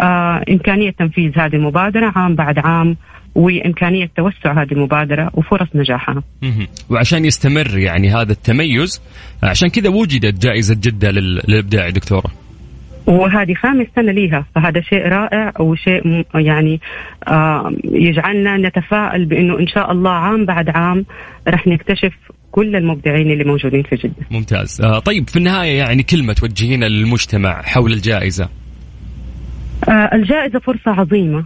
آه 0.00 0.44
إمكانية 0.50 0.90
تنفيذ 0.90 1.38
هذه 1.38 1.56
المبادرة 1.56 2.12
عام 2.16 2.34
بعد 2.34 2.58
عام. 2.58 2.96
وإمكانية 3.34 4.10
توسع 4.16 4.62
هذه 4.62 4.72
المبادرة 4.72 5.30
وفرص 5.34 5.68
نجاحها. 5.74 6.22
وعشان 6.90 7.24
يستمر 7.24 7.78
يعني 7.78 8.08
هذا 8.08 8.32
التميز 8.32 9.02
عشان 9.42 9.68
كذا 9.68 9.88
وجدت 9.88 10.42
جائزة 10.42 10.74
جدة 10.74 11.10
للإبداع 11.10 11.90
دكتورة. 11.90 12.30
وهذه 13.06 13.54
خامس 13.54 13.86
سنة 13.96 14.12
ليها 14.12 14.46
فهذا 14.54 14.80
شيء 14.80 15.08
رائع 15.08 15.52
وشيء 15.60 16.24
يعني 16.34 16.80
آه 17.28 17.72
يجعلنا 17.84 18.56
نتفائل 18.56 19.24
بأنه 19.24 19.58
إن 19.58 19.66
شاء 19.66 19.92
الله 19.92 20.10
عام 20.10 20.44
بعد 20.44 20.68
عام 20.68 21.04
رح 21.48 21.66
نكتشف 21.66 22.12
كل 22.50 22.76
المبدعين 22.76 23.30
اللي 23.30 23.44
موجودين 23.44 23.82
في 23.82 23.96
جدة. 23.96 24.26
ممتاز. 24.30 24.80
آه 24.80 24.98
طيب 24.98 25.28
في 25.28 25.36
النهاية 25.36 25.78
يعني 25.78 26.02
كلمة 26.02 26.32
توجهينها 26.32 26.88
للمجتمع 26.88 27.62
حول 27.62 27.92
الجائزة. 27.92 28.48
آه 29.88 30.10
الجائزة 30.14 30.58
فرصة 30.58 30.90
عظيمة. 30.90 31.44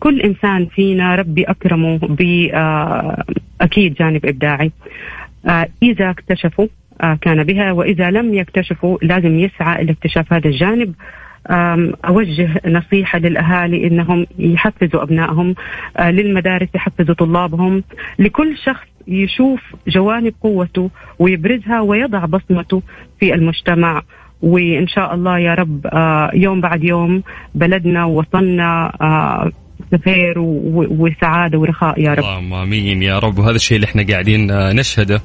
كل 0.00 0.20
إنسان 0.20 0.66
فينا 0.66 1.14
ربي 1.14 1.44
أكرمه 1.44 1.98
ب 1.98 2.50
آه، 2.54 3.24
أكيد 3.60 3.94
جانب 3.94 4.26
إبداعي. 4.26 4.72
آه، 5.46 5.68
إذا 5.82 6.10
اكتشفوا 6.10 6.66
آه، 7.00 7.18
كان 7.20 7.44
بها 7.44 7.72
وإذا 7.72 8.10
لم 8.10 8.34
يكتشفوا 8.34 8.98
لازم 9.02 9.38
يسعى 9.38 9.84
لاكتشاف 9.84 10.32
هذا 10.32 10.48
الجانب. 10.48 10.94
أوجه 12.04 12.60
نصيحة 12.66 13.18
للأهالي 13.18 13.86
إنهم 13.86 14.26
يحفزوا 14.38 15.02
أبنائهم 15.02 15.54
للمدارس 16.00 16.68
يحفزوا 16.74 17.14
طلابهم. 17.14 17.82
لكل 18.18 18.56
شخص 18.56 18.86
يشوف 19.08 19.60
جوانب 19.88 20.34
قوته 20.42 20.90
ويبرزها 21.18 21.80
ويضع 21.80 22.24
بصمته 22.24 22.82
في 23.20 23.34
المجتمع. 23.34 24.02
وإن 24.42 24.86
شاء 24.88 25.14
الله 25.14 25.38
يا 25.38 25.54
رب 25.54 25.86
يوم 26.34 26.60
بعد 26.60 26.84
يوم 26.84 27.22
بلدنا 27.54 28.04
وصلنا 28.04 28.92
خير 30.04 30.38
وسعاده 30.90 31.58
ورخاء 31.58 32.00
يا 32.00 32.10
رب. 32.10 32.18
اللهم 32.18 32.54
آمين 32.54 33.02
يا 33.02 33.18
رب. 33.18 33.38
وهذا 33.38 33.56
الشيء 33.56 33.76
اللي 33.76 33.86
إحنا 33.86 34.06
قاعدين 34.10 34.50
آه، 34.50 34.72
نشهده 34.72 35.20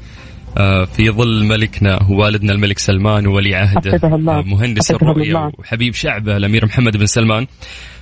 آه، 0.57 0.85
في 0.85 1.09
ظل 1.11 1.45
ملكنا 1.45 1.99
والدنا 2.09 2.51
الملك 2.53 2.79
سلمان 2.79 3.27
وولي 3.27 3.55
عهده. 3.55 3.99
آه، 4.03 4.41
مهندس 4.41 4.91
الرؤية 4.91 5.51
وحبيب 5.59 5.93
شعبه 5.93 6.37
الأمير 6.37 6.65
محمد 6.65 6.97
بن 6.97 7.05
سلمان. 7.05 7.47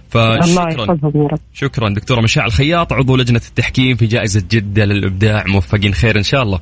فشكرا. 0.09 0.97
شكرا 1.53 1.89
دكتورة 1.89 2.21
مشاعل 2.21 2.47
الخياط 2.47 2.93
عضو 2.93 3.15
لجنة 3.15 3.41
التحكيم 3.49 3.95
في 3.95 4.05
جائزة 4.05 4.43
جدة 4.51 4.85
للإبداع. 4.85 5.43
موفقين 5.47 5.93
خير 5.93 6.17
إن 6.17 6.23
شاء 6.23 6.43
الله. 6.43 6.59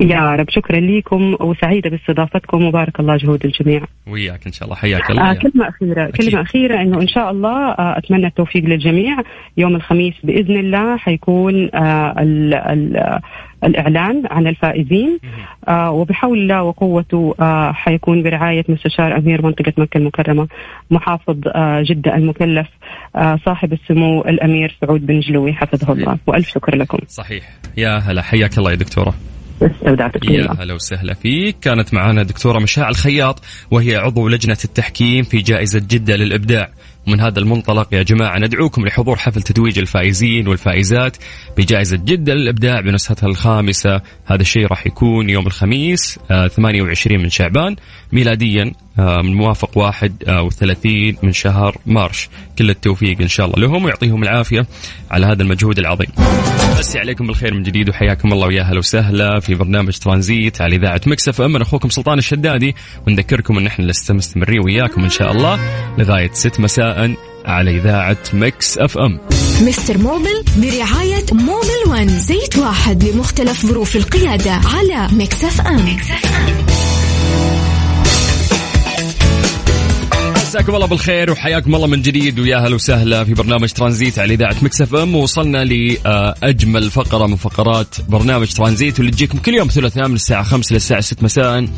يا 0.00 0.34
رب. 0.34 0.50
شكرا 0.50 0.80
لكم 0.80 1.36
وسعيدة 1.40 1.90
باستضافتكم. 1.90 2.64
وبارك 2.64 3.00
الله 3.00 3.16
جهود 3.16 3.44
الجميع. 3.44 3.82
وياك 4.06 4.46
إن 4.46 4.52
شاء 4.52 4.64
الله. 4.64 4.76
حياك 4.76 5.10
الله. 5.10 5.30
آه 5.30 5.34
كلمة 5.34 5.68
أخيرة 5.68 6.08
أكيد. 6.08 6.30
كلمة 6.30 6.42
أخيرة 6.42 6.82
إنه 6.82 7.00
إن 7.00 7.08
شاء 7.08 7.30
الله 7.30 7.70
آه 7.70 7.98
أتمنى 7.98 8.26
التوفيق 8.26 8.64
للجميع. 8.64 9.16
يوم 9.56 9.76
الخميس 9.76 10.14
بإذن 10.24 10.56
الله 10.56 10.96
حيكون 10.96 11.70
آه 11.74 12.14
ال 12.18 12.54
ال 12.54 13.20
الإعلان 13.64 14.22
عن 14.30 14.46
الفائزين. 14.46 15.18
آه 15.68 15.90
وبحول 15.90 16.38
الله 16.38 16.62
وقوته 16.62 17.34
آه 17.40 17.72
حيكون 17.72 18.22
برعاية 18.22 18.64
مستشار 18.68 19.16
أمير 19.16 19.42
منطقة 19.42 19.72
مكة 19.76 19.98
المكرمة 19.98 20.48
محافظ 20.90 21.38
آه 21.54 21.82
جدة 21.82 22.14
المكلف 22.16 22.68
آه 23.16 23.38
صاحب 23.46 23.72
السمو 23.72 24.20
الأمير 24.20 24.76
سعود 24.80 25.06
بن 25.06 25.20
جلوي. 25.20 25.52
حفظه 25.52 25.92
الله. 25.92 26.18
وألف 26.26 26.48
شكر 26.48 26.76
لكم. 26.76 26.98
صحيح. 27.08 27.44
يا 27.76 27.98
هلا. 27.98 28.22
حياك 28.22 28.58
الله 28.58 28.70
يا 28.70 28.76
استودعتك 29.62 30.24
يا 30.24 30.52
هلا 30.58 30.74
وسهلا 30.74 31.14
فيك. 31.14 31.56
كانت 31.60 31.94
معنا 31.94 32.22
دكتورة 32.22 32.58
مشاع 32.58 32.88
الخياط 32.88 33.42
وهي 33.70 33.96
عضو 33.96 34.28
لجنة 34.28 34.56
التحكيم 34.64 35.24
في 35.24 35.38
جائزة 35.38 35.78
جدة 35.78 36.16
للإبداع. 36.16 36.70
ومن 37.06 37.20
هذا 37.20 37.38
المنطلق 37.38 37.94
يا 37.94 38.02
جماعة 38.02 38.38
ندعوكم 38.38 38.86
لحضور 38.86 39.16
حفل 39.16 39.42
تتويج 39.42 39.78
الفائزين 39.78 40.48
والفائزات 40.48 41.16
بجائزة 41.56 41.96
جدة 41.96 42.34
للإبداع 42.34 42.80
بنسختها 42.80 43.26
الخامسة. 43.26 44.00
هذا 44.26 44.42
الشيء 44.42 44.66
راح 44.66 44.86
يكون 44.86 45.30
يوم 45.30 45.46
الخميس 45.46 46.18
28 46.28 47.22
من 47.22 47.30
شعبان 47.30 47.76
ميلاديا 48.12 48.72
آه، 48.98 49.22
من 49.22 49.34
موافق 49.34 49.78
31 49.78 51.16
آه، 51.16 51.26
من 51.26 51.32
شهر 51.32 51.76
مارش. 51.86 52.28
كل 52.58 52.70
التوفيق 52.70 53.20
إن 53.20 53.28
شاء 53.28 53.46
الله 53.46 53.58
لهم 53.58 53.84
ويعطيهم 53.84 54.22
العافية 54.22 54.66
على 55.10 55.26
هذا 55.26 55.42
المجهود 55.42 55.78
العظيم. 55.78 56.08
بس 56.78 56.96
عليكم 56.96 57.26
بالخير 57.26 57.54
من 57.54 57.62
جديد 57.62 57.88
وحياكم 57.88 58.32
الله 58.32 58.46
ويا 58.46 58.62
أهلا 58.62 58.78
وسهلا 58.78 59.40
في 59.40 59.54
برنامج 59.54 59.98
ترانزيت 59.98 60.60
على 60.60 60.76
إذاعة 60.76 61.00
Mix 61.06 61.26
FM 61.26 61.40
أنا 61.40 61.62
أخوكم 61.62 61.88
سلطان 61.88 62.18
الشدادي 62.18 62.74
ونذكركم 63.06 63.58
إن 63.58 63.66
إحنا 63.66 63.84
لسه 63.84 64.14
مستمرين 64.14 64.60
وياكم 64.64 65.04
إن 65.04 65.10
شاء 65.10 65.32
الله 65.32 65.58
لغاية 65.98 66.30
6 66.32 66.62
مساء. 66.62 66.95
على 67.44 67.76
إذاعة 67.76 68.16
Mix 68.32 68.78
FM 68.78 69.18
Mister 69.62 69.98
Mobil 69.98 70.44
برعاية 70.56 71.24
Mobil 71.32 71.88
1 71.88 72.08
زيت 72.08 72.58
واحد 72.58 73.04
لمختلف 73.04 73.66
ظروف 73.66 73.96
القيادة 73.96 74.52
على 74.52 75.08
Mix 75.12 75.44
FM, 75.44 75.94
Mix 75.94 76.10
FM. 76.10 76.95
مساكم 80.56 80.74
الله 80.74 80.86
بالخير 80.86 81.30
وحياكم 81.30 81.74
الله 81.74 81.86
من 81.86 82.02
جديد 82.02 82.38
ويا 82.38 82.56
أهلا 82.56 82.74
وسهلا 82.74 83.24
في 83.24 83.34
برنامج 83.34 83.72
ترانزيت 83.72 84.18
على 84.18 84.34
إذاعة 84.34 84.56
Mix 84.62 84.94
FM. 84.94 85.14
وصلنا 85.14 85.64
لاجمل 85.64 86.90
فقرة 86.90 87.26
من 87.26 87.36
فقرات 87.36 87.96
برنامج 88.08 88.52
ترانزيت 88.52 88.98
واللي 88.98 89.12
تجيكم 89.12 89.38
كل 89.38 89.54
يوم 89.54 89.68
ثلاثاء 89.68 90.08
من 90.08 90.14
الساعة 90.14 90.42
5 90.42 90.72
للساعه 90.72 91.00
6 91.00 91.24
مساء 91.24 91.68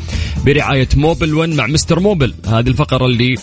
برعاية 0.45 0.87
Mobil 0.95 1.33
1 1.33 1.49
مع 1.49 1.67
Mister 1.67 1.99
Mobil. 1.99 2.33
هذه 2.47 2.67
الفقرة 2.67 3.05
اللي 3.05 3.35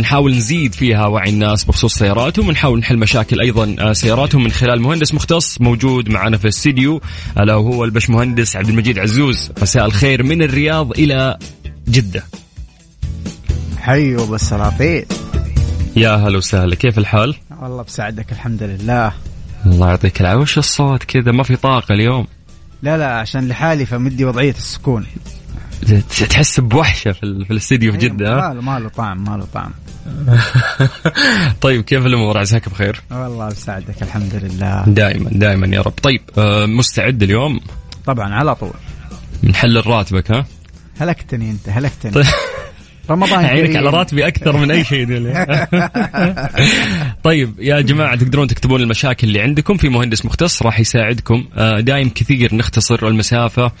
نحاول 0.00 0.34
نزيد 0.36 0.74
فيها 0.74 1.06
وعي 1.06 1.30
الناس 1.30 1.64
بخصوص 1.64 1.94
سياراتهم 1.94 2.48
ونحاول 2.48 2.78
نحل 2.78 2.96
مشاكل 2.96 3.40
أيضا 3.40 3.92
سياراتهم 3.92 4.44
من 4.44 4.50
خلال 4.50 4.80
مهندس 4.80 5.14
مختص 5.14 5.60
موجود 5.60 6.08
معنا 6.08 6.36
في 6.36 6.44
الاستديو. 6.44 7.00
ألا 7.40 7.54
وهو 7.54 7.84
البشمهندس 7.84 8.56
عبد 8.56 8.68
المجيد 8.68 8.98
عزوز. 8.98 9.50
مساء 9.62 9.86
الخير 9.86 10.22
من 10.22 10.42
الرياض 10.42 10.98
إلى 10.98 11.38
جدة. 11.88 12.24
حيو 13.84 14.26
بالسلاطين 14.26 15.04
يا 15.96 16.10
هلا 16.14 16.38
وسهلا 16.38 16.74
كيف 16.74 16.98
الحال؟ 16.98 17.34
والله 17.60 17.82
بسعدك 17.82 18.32
الحمد 18.32 18.62
لله. 18.62 19.12
الله 19.66 19.88
يعطيك 19.88 20.20
العافية 20.20 20.40
وش 20.40 20.58
الصوت 20.58 21.04
كذا؟ 21.04 21.32
ما 21.32 21.42
في 21.42 21.56
طاقة 21.56 21.92
اليوم. 21.92 22.26
لا 22.82 22.98
لا 22.98 23.12
عشان 23.12 23.48
لحالي 23.48 23.86
فمدي 23.86 24.24
وضعية 24.24 24.50
السكون. 24.50 25.06
تحس 26.30 26.60
بوحشة 26.60 27.12
في, 27.12 27.44
في 27.44 27.50
الاستديو 27.50 27.92
في 27.92 27.98
جدة 27.98 28.34
ماله 28.34 28.60
ماله 28.60 28.88
طعم 28.88 29.24
ماله 29.24 29.46
طعم. 29.54 29.70
طيب 31.60 31.82
كيف 31.82 32.06
الأمور؟ 32.06 32.38
عساك 32.38 32.68
بخير؟ 32.68 33.00
والله 33.10 33.48
بسعدك 33.48 34.02
الحمد 34.02 34.34
لله. 34.34 34.84
دائما 34.86 35.30
دائما 35.30 35.76
يا 35.76 35.80
رب. 35.80 35.94
طيب 36.02 36.20
آه، 36.38 36.66
مستعد 36.66 37.22
اليوم؟ 37.22 37.60
طبعا 38.06 38.34
على 38.34 38.54
طول. 38.54 38.74
نحلل 39.42 39.86
راتبك 39.86 40.30
ها؟ 40.30 40.46
هلكتني 41.00 41.50
أنت 41.50 41.68
هلكتني. 41.68 42.24
رمضان 43.10 43.44
عينك 43.54 43.76
على 43.76 43.90
راتبي 43.90 44.26
أكثر 44.26 44.56
من 44.56 44.70
أي 44.70 44.84
شيء 44.84 45.04
طيب 47.24 47.54
يا 47.58 47.80
جماعة 47.80 48.16
تقدرون 48.16 48.46
تكتبون 48.46 48.80
المشاكل 48.80 49.28
اللي 49.28 49.40
عندكم 49.40 49.76
في 49.76 49.88
مهندس 49.88 50.24
مختص 50.24 50.62
راح 50.62 50.80
يساعدكم. 50.80 51.44
آه، 51.56 51.80
دايم 51.80 52.08
كثير 52.08 52.54
نختصر 52.54 53.08
المسافة 53.08 53.72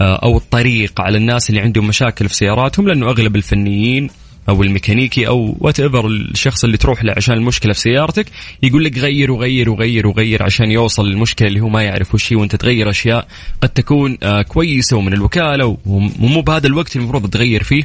آه، 0.00 0.16
أو 0.22 0.36
الطريق 0.36 1.00
على 1.00 1.18
الناس 1.18 1.50
اللي 1.50 1.60
عندهم 1.60 1.86
مشاكل 1.86 2.28
في 2.28 2.34
سياراتهم 2.34 2.88
لأنه 2.88 3.06
أغلب 3.06 3.36
الفنيين 3.36 4.10
أو 4.48 4.62
الميكانيكي 4.62 5.28
أو 5.28 5.56
whatever 5.60 6.06
الشخص 6.06 6.64
اللي 6.64 6.76
تروح 6.76 7.04
له 7.04 7.12
عشان 7.16 7.34
المشكلة 7.34 7.72
في 7.72 7.80
سيارتك 7.80 8.26
يقول 8.62 8.84
لك 8.84 8.98
غير 8.98 9.32
وغير 9.32 9.70
وغير 9.70 10.06
وغير 10.06 10.42
عشان 10.42 10.70
يوصل 10.70 11.08
للمشكلة 11.08 11.48
اللي 11.48 11.60
هو 11.60 11.68
ما 11.68 11.82
يعرف 11.82 12.14
وش 12.14 12.32
هي 12.32 12.36
وأنت 12.36 12.56
تغير 12.56 12.90
أشياء 12.90 13.26
قد 13.60 13.68
تكون 13.68 14.18
آه، 14.22 14.42
كويسة 14.42 14.96
ومن 14.96 15.12
الوكالة 15.12 15.76
ومو 15.86 16.40
بهذا 16.40 16.66
الوقت 16.66 16.96
المفروض 16.96 17.30
تغير 17.30 17.62
فيه. 17.62 17.82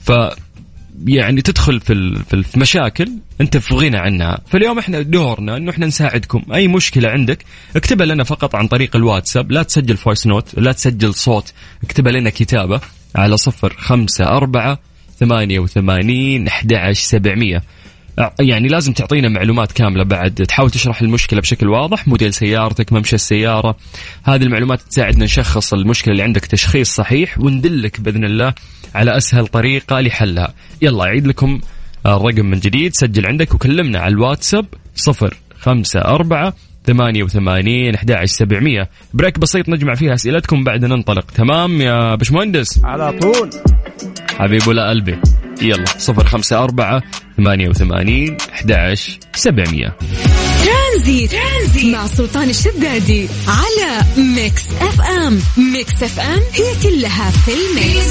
ف 0.00 0.12
يعني 1.06 1.42
تدخل 1.42 1.80
في 1.80 2.22
في 2.30 2.54
المشاكل 2.54 3.08
انت 3.40 3.56
في 3.56 3.74
غنى 3.74 3.96
عنها. 3.96 4.38
فاليوم 4.46 4.78
إحنا 4.78 5.02
دورنا 5.02 5.56
انه 5.56 5.70
إحنا 5.70 5.86
نساعدكم. 5.86 6.42
أي 6.54 6.68
مشكلة 6.68 7.08
عندك 7.08 7.44
اكتبها 7.76 8.06
لنا 8.06 8.24
فقط 8.24 8.54
عن 8.54 8.66
طريق 8.68 8.96
الواتساب. 8.96 9.52
لا 9.52 9.62
تسجل 9.62 9.96
voice 9.96 10.26
note 10.26 10.58
لا 10.58 10.72
تسجل 10.72 11.14
صوت 11.14 11.52
اكتبها 11.84 12.12
لنا 12.12 12.30
كتابة 12.30 12.80
على 13.14 13.36
صفر 13.36 13.74
خمسة 13.78 14.24
أربعة 14.24 14.78
ثمانية 15.20 15.58
وثمانين 15.58 16.48
أحد 16.48 16.92
سبعمية. 16.92 17.62
يعني 18.40 18.68
لازم 18.68 18.92
تعطينا 18.92 19.28
معلومات 19.28 19.72
كاملة 19.72 20.04
بعد. 20.04 20.34
تحاول 20.34 20.70
تشرح 20.70 21.02
المشكلة 21.02 21.40
بشكل 21.40 21.68
واضح 21.68 22.08
موديل 22.08 22.34
سيارتك 22.34 22.92
ممشى 22.92 23.16
السيارة. 23.16 23.76
هذه 24.24 24.42
المعلومات 24.42 24.80
تساعدنا 24.80 25.24
نشخص 25.24 25.74
المشكلة 25.74 26.12
اللي 26.12 26.22
عندك 26.22 26.46
تشخيص 26.46 26.94
صحيح 26.94 27.38
وندلك 27.38 28.00
بإذن 28.00 28.24
الله 28.24 28.54
على 28.94 29.16
أسهل 29.16 29.46
طريقة 29.46 30.00
لحلها. 30.00 30.54
يلا 30.82 31.04
أعيد 31.04 31.26
لكم 31.26 31.60
الرقم 32.06 32.46
من 32.46 32.58
جديد. 32.60 32.94
سجل 32.94 33.26
عندك 33.26 33.54
وكلمنا 33.54 33.98
على 33.98 34.12
الواتساب 34.12 34.66
صفر 34.94 35.36
خمسة 35.60 36.00
أربعة 36.00 36.54
ثمانية 36.86 37.22
وثمانين 37.22 37.94
أحد 37.94 38.12
عشر 38.12 38.26
سبعمية. 38.26 38.90
بريك 39.14 39.38
بسيط 39.38 39.68
نجمع 39.68 39.94
فيها 39.94 40.14
أسئلتكم 40.14 40.64
بعد 40.64 40.84
ننطلق. 40.84 41.24
تمام 41.30 41.80
يا 41.80 42.14
بشمهندس 42.14 42.84
على 42.84 43.18
طول. 43.18 43.50
حبيب 44.38 44.68
ولا 44.68 44.88
قلبي. 44.88 45.18
يلا 45.62 45.84
صفر 45.98 46.26
خمسة 46.26 46.64
أربعة 46.64 47.02
ثمانية 47.36 47.68
وثمانين 47.68 48.36
أحد 48.52 48.94
سبعمية 49.34 49.96
ترانزيت. 50.64 51.30
مع 51.84 52.06
سلطان 52.06 52.50
الشدادي 52.50 53.28
على 53.48 54.04
Mix 54.16 54.62
FM 54.80 55.40
Mix 55.72 56.02
FM 56.02 56.40
هي 56.52 56.74
كلها 56.82 57.30
في 57.30 57.52
ال 57.52 57.66
mix 57.66 58.08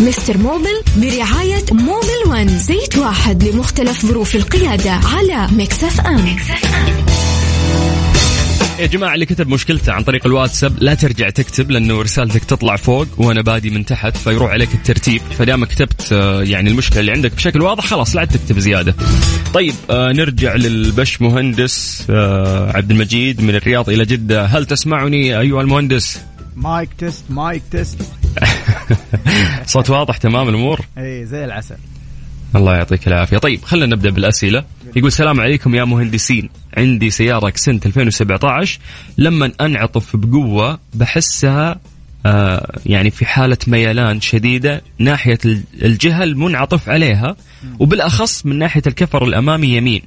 Mister 0.00 0.38
Mobil 0.38 0.82
برعاية 0.96 1.64
Mobil 1.72 2.22
One 2.26 2.48
زيت 2.48 2.98
واحد 2.98 3.44
لمختلف 3.44 4.06
ظروف 4.06 4.36
القيادة 4.36 4.90
على 4.92 5.48
Mix 5.52 5.84
FM, 5.84 6.24
Mix 6.24 6.50
FM. 6.50 7.39
يا 8.80 8.86
جماعة 8.86 9.14
اللي 9.14 9.26
كتب 9.26 9.48
مشكلته 9.48 9.92
عن 9.92 10.02
طريق 10.02 10.26
الواتساب 10.26 10.82
لا 10.82 10.94
ترجع 10.94 11.30
تكتب 11.30 11.70
لأنه 11.70 12.02
رسالتك 12.02 12.44
تطلع 12.44 12.76
فوق 12.76 13.06
وأنا 13.18 13.42
بادي 13.42 13.70
من 13.70 13.84
تحت 13.84 14.16
فيروح 14.16 14.50
عليك 14.50 14.74
الترتيب. 14.74 15.22
فدام 15.38 15.64
كتبت 15.64 16.12
آه، 16.12 16.42
يعني 16.42 16.70
المشكلة 16.70 17.00
اللي 17.00 17.12
عندك 17.12 17.34
بشكل 17.34 17.62
واضح 17.62 17.86
خلاص 17.86 18.16
لا 18.16 18.24
تكتب 18.24 18.58
زيادة. 18.58 18.94
طيب 19.54 19.74
آه 19.90 20.12
نرجع 20.12 20.54
للبش 20.54 21.22
مهندس 21.22 22.06
آه 22.10 22.76
عبد 22.76 22.90
المجيد 22.90 23.42
من 23.42 23.54
الرياض 23.54 23.90
إلى 23.90 24.04
جدة. 24.04 24.46
هل 24.46 24.66
تسمعني 24.66 25.40
أيها 25.40 25.60
المهندس؟ 25.60 26.20
mic 26.56 26.90
test 26.98 27.24
mic 27.30 27.62
test. 27.70 28.02
صوت 29.66 29.90
واضح 29.90 30.16
تمام 30.16 30.48
الأمور؟ 30.48 30.80
اي 30.98 31.26
زي 31.26 31.44
العسل. 31.44 31.76
الله 32.56 32.74
يعطيك 32.74 33.08
العافية. 33.08 33.38
طيب 33.38 33.64
خلينا 33.64 33.96
نبدأ 33.96 34.10
بالأسئلة. 34.10 34.64
يقول 34.96 35.08
السلام 35.08 35.40
عليكم 35.40 35.74
يا 35.74 35.84
مهندسين. 35.84 36.48
عندي 36.76 37.10
سيارة 37.10 37.48
Accent 37.48 37.86
2017 37.86 38.78
لما 39.18 39.52
أنعطف 39.60 40.16
بقوة 40.16 40.78
بحسها 40.94 41.80
آه 42.26 42.78
يعني 42.86 43.10
في 43.10 43.26
حالة 43.26 43.56
ميلان 43.66 44.20
شديدة 44.20 44.82
ناحية 44.98 45.38
الجهة 45.82 46.22
المنعطف 46.22 46.88
عليها 46.88 47.36
وبالأخص 47.78 48.46
من 48.46 48.58
ناحية 48.58 48.82
الكفر 48.86 49.24
الأمامي 49.24 49.68
يمين. 49.68 50.02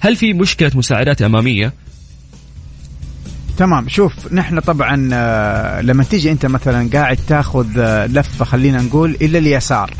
هل 0.00 0.16
في 0.16 0.32
مشكلة 0.32 0.70
مساعدات 0.74 1.22
أمامية؟ 1.22 1.72
تمام. 3.58 3.88
شوف 3.88 4.32
نحن 4.32 4.60
طبعا 4.60 5.10
آه، 5.12 5.80
لما 5.80 6.04
تيجي 6.04 6.30
أنت 6.30 6.46
مثلا 6.46 6.88
قاعد 6.92 7.18
تاخذ 7.28 7.66
آه، 7.78 8.06
لفة 8.06 8.44
خلينا 8.44 8.82
نقول 8.82 9.16
إلى 9.20 9.38
اليسار. 9.38 9.94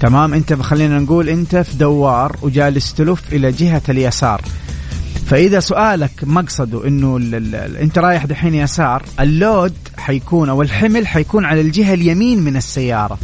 تمام؟ 0.00 0.34
أنت 0.34 0.52
خلينا 0.52 0.98
نقول 0.98 1.28
أنت 1.28 1.56
في 1.56 1.76
دوار 1.76 2.36
وجالس 2.42 2.94
تلف 2.94 3.32
إلى 3.32 3.52
جهة 3.52 3.82
اليسار. 3.88 4.40
فإذا 5.30 5.60
سؤالك 5.60 6.10
مقصده 6.22 6.86
إنه 6.86 7.16
ال 7.16 7.34
ال 7.54 7.76
أنت 7.76 7.98
رايح 7.98 8.24
دحين 8.26 8.54
يسار 8.54 9.02
اللود 9.20 9.74
حيكون 9.96 10.48
أو 10.48 10.62
الحمل 10.62 11.06
حيكون 11.06 11.44
على 11.44 11.60
الجهة 11.60 11.94
اليمين 11.94 12.42
من 12.42 12.56
السيارة 12.56 13.18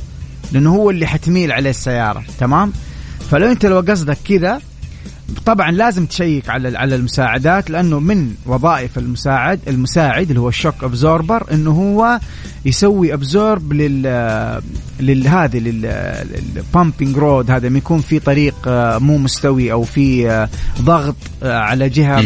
لأنه 0.53 0.75
هو 0.75 0.90
اللي 0.90 1.07
حتميل 1.07 1.53
عليه 1.53 1.71
السيارة 1.71 2.25
تمام؟ 2.40 2.73
فلو 3.31 3.51
أنت 3.51 3.66
لو 3.66 3.81
قصدك 3.81 4.19
كذا 4.25 4.61
طبعا 5.46 5.70
لازم 5.70 6.06
تشيك 6.06 6.48
على 6.48 6.78
على 6.78 6.94
المساعدات 6.94 7.70
لأنه 7.70 8.00
من 8.00 8.34
وظائف 8.46 8.98
المساعد 8.98 9.60
المساعد 9.68 10.28
اللي 10.28 10.40
هو 10.40 10.48
ال 10.48 10.55
shock 10.55 10.85
absorber 10.85 11.46
إنه 11.52 11.70
هو 11.70 12.20
يسوي 12.64 13.14
absorb 13.14 13.72
لل 13.72 14.02
للهذه 15.00 15.58
لل 15.59 15.94
bumping 15.94 17.16
road 17.16 17.50
هذا 17.50 17.66
يكون 17.66 18.00
في 18.00 18.18
طريق 18.18 18.54
آه، 18.66 18.98
مو 18.98 19.18
مستوي 19.18 19.72
أو 19.72 19.82
في 19.82 20.30
آه، 20.30 20.48
ضغط 20.82 21.16
آه، 21.42 21.58
على 21.58 21.88
جهة 21.88 22.24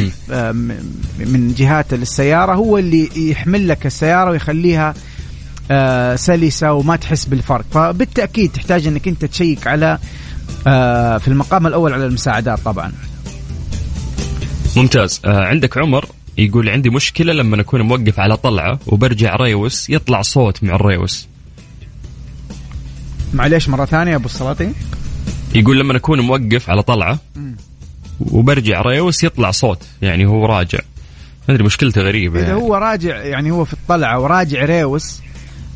من 1.19 1.55
جهات 1.57 1.93
السيارة. 1.93 2.55
هو 2.55 2.79
اللي 2.79 3.31
يحمل 3.31 3.69
لك 3.69 3.87
السيارة 3.87 4.31
ويخليها 4.31 4.95
سلسة 6.17 6.73
وما 6.73 6.97
تحس 6.97 7.25
بالفرق. 7.25 7.65
فبالتأكيد 7.71 8.53
تحتاج 8.53 8.87
إنك 8.87 9.09
أنت 9.09 9.25
تشيك 9.25 9.67
على 9.67 9.99
آه 10.67 11.19
في 11.19 11.29
المقام 11.29 11.67
الأول 11.67 11.93
على 11.93 12.07
المساعدات 12.07 12.61
طبعا. 12.61 12.93
ممتاز. 14.77 15.21
آه 15.25 15.45
عندك 15.45 15.79
عمر 15.79 16.07
يقول 16.39 16.69
عندي 16.69 16.91
مشكلة 16.91 17.33
لما 17.33 17.61
اكون 17.61 17.81
موقف 17.81 18.21
على 18.21 18.37
طلعة 18.37 18.79
وبرجع 18.87 19.37
ريوس 19.37 19.91
يطلع 19.91 20.23
صوت 20.23 20.65
مع 20.65 20.75
الريوس. 20.75 21.29
معليش 23.35 23.69
مرة 23.69 23.85
ثانية 23.85 24.17
أبو 24.17 24.27
السلاطين. 24.27 24.75
يقول 25.55 25.81
لما 25.81 25.97
اكون 25.97 26.21
موقف 26.21 26.71
على 26.71 26.83
طلعة 26.83 27.19
وبرجع 28.21 28.83
ريوس 28.83 29.25
يطلع 29.25 29.51
صوت 29.51 29.83
يعني 30.03 30.27
هو 30.27 30.47
راجع. 30.47 30.79
ما 31.49 31.55
أدري 31.55 31.65
مشكلته 31.65 32.01
غريبة 32.01 32.39
إذا 32.39 32.49
يعني. 32.49 32.63
هو 32.63 32.75
راجع 32.75 33.17
يعني 33.17 33.51
هو 33.51 33.65
في 33.65 33.73
الطلعة 33.73 34.21
وراجع 34.21 34.65
ريوس 34.65 35.21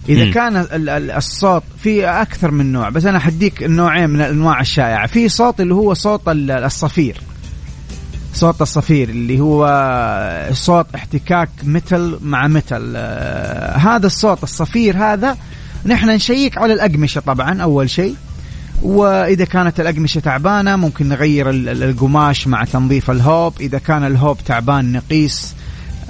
إذا 0.09 0.25
مم. 0.25 0.33
كان 0.33 0.57
ال- 0.57 0.89
ال- 0.89 1.11
الصوت 1.11 1.63
في 1.83 2.07
أكثر 2.07 2.51
من 2.51 2.73
نوع 2.73 2.89
بس 2.89 3.05
أنا 3.05 3.19
حديك 3.19 3.63
النوعين 3.63 4.11
من 4.11 4.21
الأنواع 4.21 4.61
الشائعة. 4.61 5.07
في 5.07 5.29
صوت 5.29 5.61
اللي 5.61 5.75
هو 5.75 5.95
صوت 5.95 6.29
ال- 6.29 6.51
الصفير. 6.51 7.21
صوت 8.35 8.63
الصفير 8.63 9.09
اللي 9.09 9.41
هو 9.41 9.65
صوت 10.53 10.87
احتكاك 10.95 11.49
متل 11.63 12.19
مع 12.23 12.47
متل. 12.49 12.93
آه، 12.97 13.77
هذا 13.77 14.07
الصوت 14.07 14.43
الصفير 14.43 14.97
هذا 14.97 15.37
نحن 15.87 16.11
نشيك 16.11 16.59
على 16.59 16.73
الأقمشة 16.73 17.21
طبعا 17.21 17.63
أول 17.63 17.91
شيء. 17.91 18.15
وإذا 18.83 19.45
كانت 19.45 19.81
الأقمشة 19.81 20.21
تعبانة 20.21 20.77
ممكن 20.77 21.09
نغير 21.09 21.51
ال- 21.51 21.69
ال- 21.69 21.83
القماش 21.83 22.47
مع 22.47 22.65
تنظيف 22.65 23.11
الهوب. 23.11 23.55
إذا 23.61 23.79
كان 23.79 24.05
الهوب 24.05 24.39
تعبان 24.47 24.93
نقيس 24.93 25.55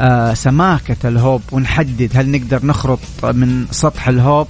آه، 0.01 0.35
سماكة 0.35 1.09
الهوب 1.09 1.43
ونحدد 1.53 2.11
هل 2.15 2.31
نقدر 2.31 2.67
نخرط 2.67 2.99
من 3.23 3.67
سطح 3.71 4.09
الهوب 4.09 4.49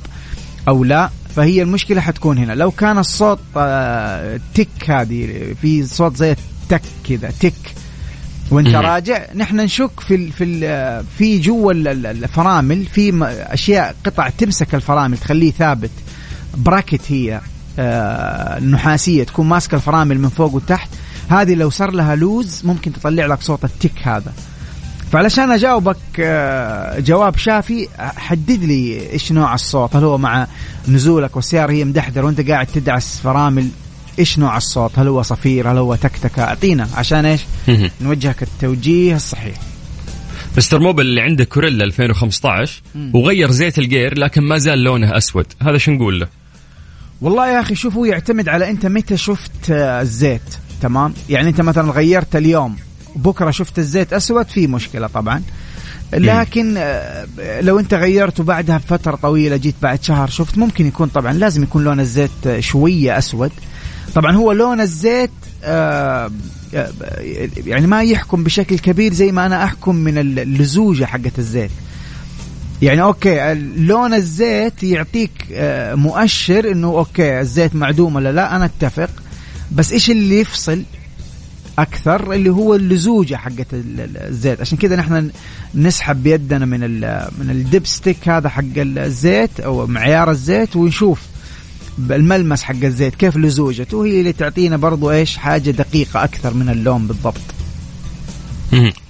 أو 0.69 0.85
لا. 0.85 1.11
فهي 1.37 1.63
المشكلة 1.63 2.01
حتكون 2.01 2.39
هنا. 2.39 2.53
لو 2.53 2.71
كان 2.71 2.99
الصوت 2.99 3.39
آه، 3.57 4.41
تك 4.55 4.91
هذه 4.91 5.55
في 5.63 5.87
صوت 5.87 6.17
زي 6.17 6.33
التك 6.33 6.83
كذا 7.09 7.31
تك. 7.41 7.55
وانت. 8.51 8.69
راجع 8.69 9.27
نحن 9.35 9.61
نشك 9.61 10.01
في 10.01 10.15
ال 10.15 10.33
في 10.33 10.45
ال 10.45 11.05
في 11.19 11.39
جوا 11.39 11.73
ال- 11.73 11.89
ال- 11.89 12.07
الفرامل. 12.07 12.87
في 12.87 13.13
أشياء 13.49 13.95
قطع 14.07 14.29
تمسك 14.29 14.75
الفرامل 14.75 15.19
تخليه 15.19 15.51
ثابت. 15.53 15.91
bracket 16.57 17.01
هي 17.09 17.41
آه، 17.79 18.61
نحاسية 18.61 19.25
تكون 19.25 19.47
ماسكة 19.49 19.75
الفرامل 19.75 20.19
من 20.21 20.29
فوق 20.29 20.55
وتحت. 20.55 20.89
هذه 21.29 21.55
لو 21.55 21.71
صار 21.71 21.91
لها 21.91 22.17
لوز 22.17 22.61
ممكن 22.65 22.93
تطلع 22.93 23.27
لك 23.27 23.43
صوت 23.43 23.65
التك 23.65 24.09
هذا. 24.09 24.33
فعلشان 25.13 25.51
أجاوبك 25.51 25.97
آه، 26.21 27.01
جواب 27.01 27.37
شافي 27.37 27.89
حدد 27.99 28.65
لي 28.65 29.11
إيش 29.13 29.33
نوع 29.33 29.55
الصوت. 29.55 29.97
هل 29.97 30.05
هو 30.05 30.19
مع 30.19 30.47
نزولك 30.89 31.37
والسيارة 31.37 31.73
هي 31.73 31.85
مدحدر 31.85 32.25
وأنت 32.25 32.51
قاعد 32.51 32.67
تدعس 32.67 33.21
فرامل 33.21 33.69
إيش 34.19 34.39
نوع 34.39 34.57
الصوت؟ 34.57 34.99
هل 34.99 35.09
هو 35.09 35.23
صفير؟ 35.23 35.73
هل 35.73 35.79
هو 35.79 35.95
تكتكة؟ 35.95 36.43
أعطينا 36.43 36.89
عشان 36.95 37.25
إيش. 37.25 37.41
نوجهك 38.01 38.43
التوجيه 38.43 39.17
الصحيح. 39.17 39.55
مستر 40.57 40.79
موبل 40.81 41.07
اللي 41.07 41.21
عنده 41.21 41.45
كوريلا 41.45 41.85
2015 41.85 42.83
مم. 42.95 43.11
وغير 43.15 43.51
زيت 43.51 43.79
الجير 43.79 44.19
لكن 44.19 44.43
ما 44.43 44.59
زال 44.59 44.85
لونه 44.85 45.17
أسود. 45.17 45.47
هذا 45.63 45.79
شو 45.79 45.91
نقول 45.93 46.21
له؟ 46.21 46.27
والله 47.21 47.49
يا 47.49 47.61
أخي 47.61 47.75
شوفوا 47.75 48.07
يعتمد 48.07 48.49
على 48.49 48.71
أنت 48.71 48.87
متى 48.87 49.17
شفت 49.17 49.71
آه، 49.71 50.01
الزيت 50.01 50.43
تمام؟ 50.83 51.15
يعني 51.29 51.49
أنت 51.49 51.61
مثلا 51.61 51.93
غيرت 51.93 52.37
اليوم 52.37 52.77
بكرة 53.17 53.51
شفت 53.51 53.79
الزيت 53.79 54.13
أسود 54.13 54.49
في 54.49 54.67
مشكلة 54.67 55.07
طبعا. 55.07 55.43
لكن 56.13 56.75
آه، 56.77 57.27
لو 57.61 57.79
أنت 57.79 57.95
غيرته 57.95 58.45
بعدها 58.45 58.79
بفترة 58.79 59.17
طويلة 59.17 59.57
جيت 59.57 59.75
بعد 59.83 60.03
شهر 60.03 60.29
شفت 60.29 60.59
ممكن 60.59 60.87
يكون 60.87 61.09
طبعا 61.09 61.33
لازم 61.33 61.63
يكون 61.63 61.85
لون 61.85 62.01
الزيت 62.01 62.59
شوية 62.59 63.19
أسود. 63.19 63.53
طبعا 64.15 64.33
هو 64.37 64.53
لون 64.53 64.81
الزيت 64.81 65.31
آه، 65.65 66.31
آه، 66.75 66.91
يعني 67.67 67.87
ما 67.87 68.03
يحكم 68.03 68.45
بشكل 68.45 68.79
كبير 68.79 69.13
زي 69.13 69.33
ما 69.33 69.47
أنا 69.47 69.65
أحكم 69.65 69.95
من 69.97 70.19
اللزوجة 70.19 71.05
حقت 71.05 71.39
الزيت. 71.39 71.71
يعني 72.83 73.03
okay 73.03 73.55
لون 73.77 74.15
الزيت 74.15 74.83
يعطيك 74.83 75.31
مؤشر 75.95 76.73
إنه 76.73 76.89
okay 76.89 77.41
الزيت 77.41 77.75
معدوم 77.75 78.17
ولا 78.17 78.33
لا 78.33 78.57
أنا 78.57 78.65
أتفق. 78.65 79.11
بس 79.73 79.93
إيش 79.93 80.11
اللي 80.11 80.41
يفصل؟ 80.41 80.83
أكثر 81.79 82.33
اللي 82.33 82.51
هو 82.51 82.75
اللزوجة 82.75 83.35
حقت 83.37 83.67
ال- 83.75 84.01
ال- 84.01 84.17
الزيت. 84.17 84.61
عشان 84.61 84.79
كذا 84.79 84.97
نحن 84.97 85.31
نسحب 85.75 86.23
بيدنا 86.23 86.65
من 86.67 86.81
من 87.39 87.51
ال 87.51 87.87
dipstick 87.87 88.29
هذا 88.29 88.49
حق 88.49 88.63
الزيت 88.77 89.61
أو 89.61 89.87
معيار 89.87 90.31
الزيت 90.31 90.77
ونشوف 90.77 91.21
الملمس 91.99 92.63
حق 92.63 92.85
الزيت 92.85 93.15
كيف 93.15 93.37
لزوجته. 93.37 94.05
هي 94.07 94.19
اللي 94.21 94.33
تعطينا 94.33 94.77
برضو 94.77 95.11
إيش 95.11 95.37
حاجة 95.37 95.71
دقيقة 95.71 96.25
أكثر 96.25 96.55
من 96.55 96.69
اللون 96.69 97.07
بالضبط. 97.07 97.41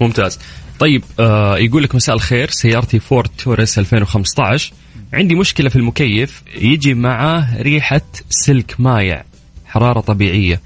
ممتاز. 0.00 0.38
طيب 0.78 1.02
آه 1.20 1.58
يقول 1.58 1.82
لك 1.82 1.94
مساء 1.94 2.14
الخير 2.14 2.50
سيارتي 2.50 3.00
فورد 3.00 3.28
توريس 3.44 3.78
2015 3.78 4.72
عندي 5.12 5.34
مشكلة 5.34 5.68
في 5.68 5.76
المكيف 5.76 6.42
يجي 6.56 6.94
معه 6.94 7.62
ريحة 7.62 8.00
سلك 8.30 8.74
مايع 8.78 9.24
حرارة 9.66 10.00
طبيعية. 10.00 10.60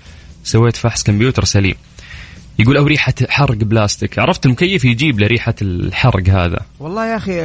سويت 0.44 0.76
فحص 0.76 1.02
كمبيوتر 1.02 1.44
سليم. 1.44 1.74
يقول 2.58 2.76
أو 2.76 2.84
ريحة 2.86 3.14
حرق 3.28 3.54
بلاستيك. 3.56 4.18
عرفت 4.18 4.46
المكيف 4.46 4.84
يجيب 4.84 5.20
له 5.20 5.26
ريحة 5.26 5.54
الحرق 5.62 6.28
هذا. 6.28 6.60
والله 6.80 7.06
يا 7.06 7.16
أخي 7.16 7.40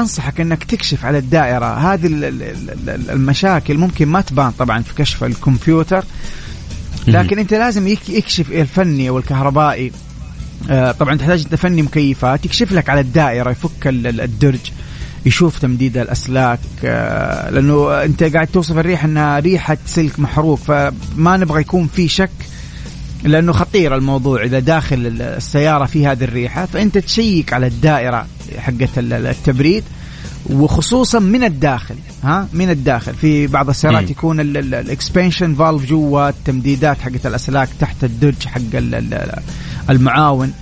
أنصحك 0.00 0.40
إنك 0.40 0.64
تكشف 0.64 1.04
على 1.04 1.18
الدائرة. 1.18 1.92
هذه 1.94 2.06
ال- 2.06 2.24
ال- 2.24 2.42
ال- 2.88 3.10
المشاكل 3.10 3.78
ممكن 3.78 4.08
ما 4.08 4.20
تبان 4.20 4.50
طبعا 4.50 4.82
في 4.82 4.94
كشف 4.94 5.24
الكمبيوتر 5.24 6.04
لكن 7.08 7.38
أنت 7.38 7.54
لازم 7.54 7.88
يك- 7.88 8.08
يكشف 8.08 8.50
الفني 8.52 9.08
أو 9.08 9.18
الكهربائي 9.18 9.92
آه، 10.70 10.92
طبعا 10.92 11.16
تحتاج 11.16 11.40
أنت 11.42 11.54
فني 11.54 11.82
مكيفات 11.82 12.44
يكشف 12.46 12.72
لك 12.72 12.88
على 12.88 13.00
الدائرة 13.00 13.50
يفك 13.50 13.86
ال- 13.86 14.06
ال- 14.06 14.20
الدرج 14.20 14.60
يشوف 15.26 15.58
تمديد 15.58 15.96
الأسلاك. 15.96 16.58
لأنه 17.50 18.02
أنت 18.04 18.22
قاعد 18.22 18.46
توصف 18.46 18.78
الريحة 18.78 19.06
إنها 19.08 19.38
ريحة 19.38 19.78
سلك 19.86 20.20
محروق 20.20 20.58
فما 20.58 21.36
نبغى 21.36 21.60
يكون 21.60 21.86
في 21.86 22.08
شك 22.08 22.30
لأنه 23.24 23.52
خطير 23.52 23.94
الموضوع 23.94 24.42
إذا 24.44 24.58
داخل 24.58 25.06
ال- 25.06 25.22
السيارة 25.22 25.84
في 25.86 26.06
هذه 26.06 26.24
الريحة 26.24 26.66
فأنت 26.66 26.98
تشيك 26.98 27.52
على 27.52 27.66
الدائرة 27.66 28.26
ال- 28.98 29.12
التبريد 29.26 29.84
وخصوصا 30.50 31.18
من 31.18 31.44
الداخل 31.44 31.94
ها؟ 32.24 32.48
من 32.52 32.70
الداخل. 32.70 33.14
في 33.14 33.46
بعض 33.46 33.68
السيارات. 33.68 34.10
يكون 34.10 34.40
ال 34.40 34.51
expansion 34.51 35.54
valve 35.54 35.84
جوا 35.84 36.28
التمديدات 36.28 37.00
حقت 37.00 37.26
الأسلاك 37.26 37.68
تحت 37.80 38.04
الدرج 38.04 38.46
حق 38.46 38.60
ال- 38.74 38.94
ال- 38.94 39.38
المعاون. 39.90 40.52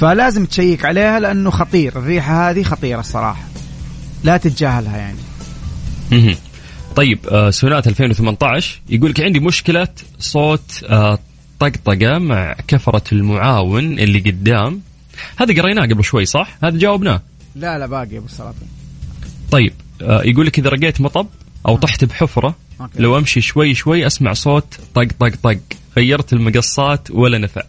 فلازم 0.00 0.44
تشيك 0.46 0.84
عليها 0.84 1.20
لأنه 1.20 1.50
خطير 1.50 1.98
الريحة 1.98 2.50
هذه 2.50 2.62
خطيرة 2.62 3.00
الصراحة. 3.00 3.42
لا 4.24 4.36
تتجاهلها 4.36 4.96
يعني. 4.96 6.36
طيب 6.96 7.18
آه 7.28 7.50
سوناتا 7.50 7.86
2018 7.86 8.80
يقول 8.88 9.10
لك 9.10 9.20
عندي 9.20 9.40
مشكلة 9.40 9.88
صوت 10.18 10.84
طقطقة 11.60 12.18
مع 12.18 12.56
كفرة 12.68 13.04
المعاون 13.12 13.98
اللي 13.98 14.18
قدام. 14.18 14.80
هذا 15.36 15.62
قريناه 15.62 15.82
قبل 15.86 16.04
شوي 16.04 16.24
صح؟ 16.24 16.58
هذا 16.64 16.78
جاوبناه 16.78 17.22
لا 17.56 17.78
لا 17.78 17.86
باقي 17.86 18.18
أبو 18.18 18.26
السلاطين 18.26 18.68
طيب 19.50 19.72
آه 20.02 20.22
يقول 20.22 20.46
لك 20.46 20.58
إذا 20.58 20.68
رقيت 20.68 21.00
مطب 21.00 21.26
أو 21.68 21.76
طحت 21.76 22.04
بحفرة 22.04 22.54
أوكي. 22.80 23.02
لو 23.02 23.18
أمشي 23.18 23.40
شوي 23.40 23.74
شوي 23.74 24.06
أسمع 24.06 24.32
صوت 24.32 24.78
طق 24.94 25.08
طق 25.20 25.32
طق. 25.42 25.58
غيرت 25.96 26.32
المقصات 26.32 27.10
ولا 27.10 27.38
نفع. 27.38 27.62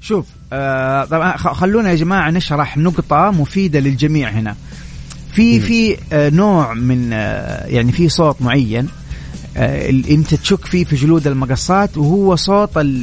شوف 0.00 0.26
آه 0.52 1.04
طبعا 1.04 1.36
خلونا 1.36 1.90
يا 1.90 1.94
جماعة 1.94 2.30
نشرح 2.30 2.78
نقطة 2.78 3.30
مفيدة 3.30 3.80
للجميع 3.80 4.30
هنا. 4.30 4.56
في 5.34 5.60
في 5.60 5.96
آه 6.12 6.30
نوع 6.30 6.74
من 6.74 7.12
آه 7.12 7.66
يعني 7.66 7.92
في 7.92 8.08
صوت 8.08 8.42
معين. 8.42 8.88
انت 9.56 10.34
تشك 10.34 10.64
فيه 10.64 10.84
في 10.84 10.96
جلود 10.96 11.26
المقصات 11.26 11.96
وهو 11.96 12.36
صوت 12.36 12.70
ال 12.76 13.00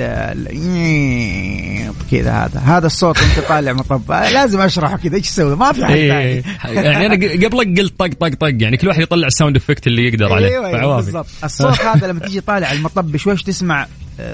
كذا 2.11 2.31
هذا. 2.31 2.59
هذا 2.59 2.87
الصوت 2.87 3.17
وانت 3.21 3.47
طالع 3.49 3.73
مطب 3.73 4.11
آه 4.11 4.31
لازم 4.31 4.61
اشرحه 4.61 4.97
كذا. 4.97 5.15
إيش 5.15 5.29
أسوي 5.29 5.55
ما 5.55 5.71
في 5.71 5.85
حد 5.85 5.91
إيه 5.91 6.41
ثاني. 6.41 6.75
يعني 6.75 7.05
أنا 7.05 7.15
قبلك 7.45 7.79
قلت 7.79 7.99
طق 7.99 8.07
طق 8.07 8.35
طق 8.35 8.53
يعني 8.59 8.77
كل 8.77 8.87
واحد 8.87 9.01
يطلع 9.01 9.27
ال 9.27 9.32
sound 9.32 9.55
effect 9.55 9.87
اللي 9.87 10.07
يقدر 10.07 10.33
عليه. 10.33 10.47
أيوه 10.47 10.71
فعوافي. 10.71 11.05
بالضبط. 11.05 11.27
الصوت 11.43 11.79
هذا 11.81 12.07
لما 12.07 12.19
تيجي 12.19 12.41
طالع 12.41 12.71
المطب 12.71 13.11
بشويش 13.11 13.43
تسمع؟ 13.43 13.81
آه، 13.83 13.87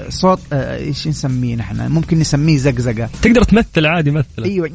صوت 0.08 0.40
آه، 0.52 0.76
إيش 0.76 1.08
نسميه 1.08 1.56
نحن؟ 1.56 1.88
ممكن 1.90 2.18
نسميه 2.18 2.56
زقزقة. 2.58 3.08
تقدر 3.22 3.42
تمثل 3.42 3.86
عادي 3.86 4.10
مثل 4.10 4.44
أيوه 4.44 4.68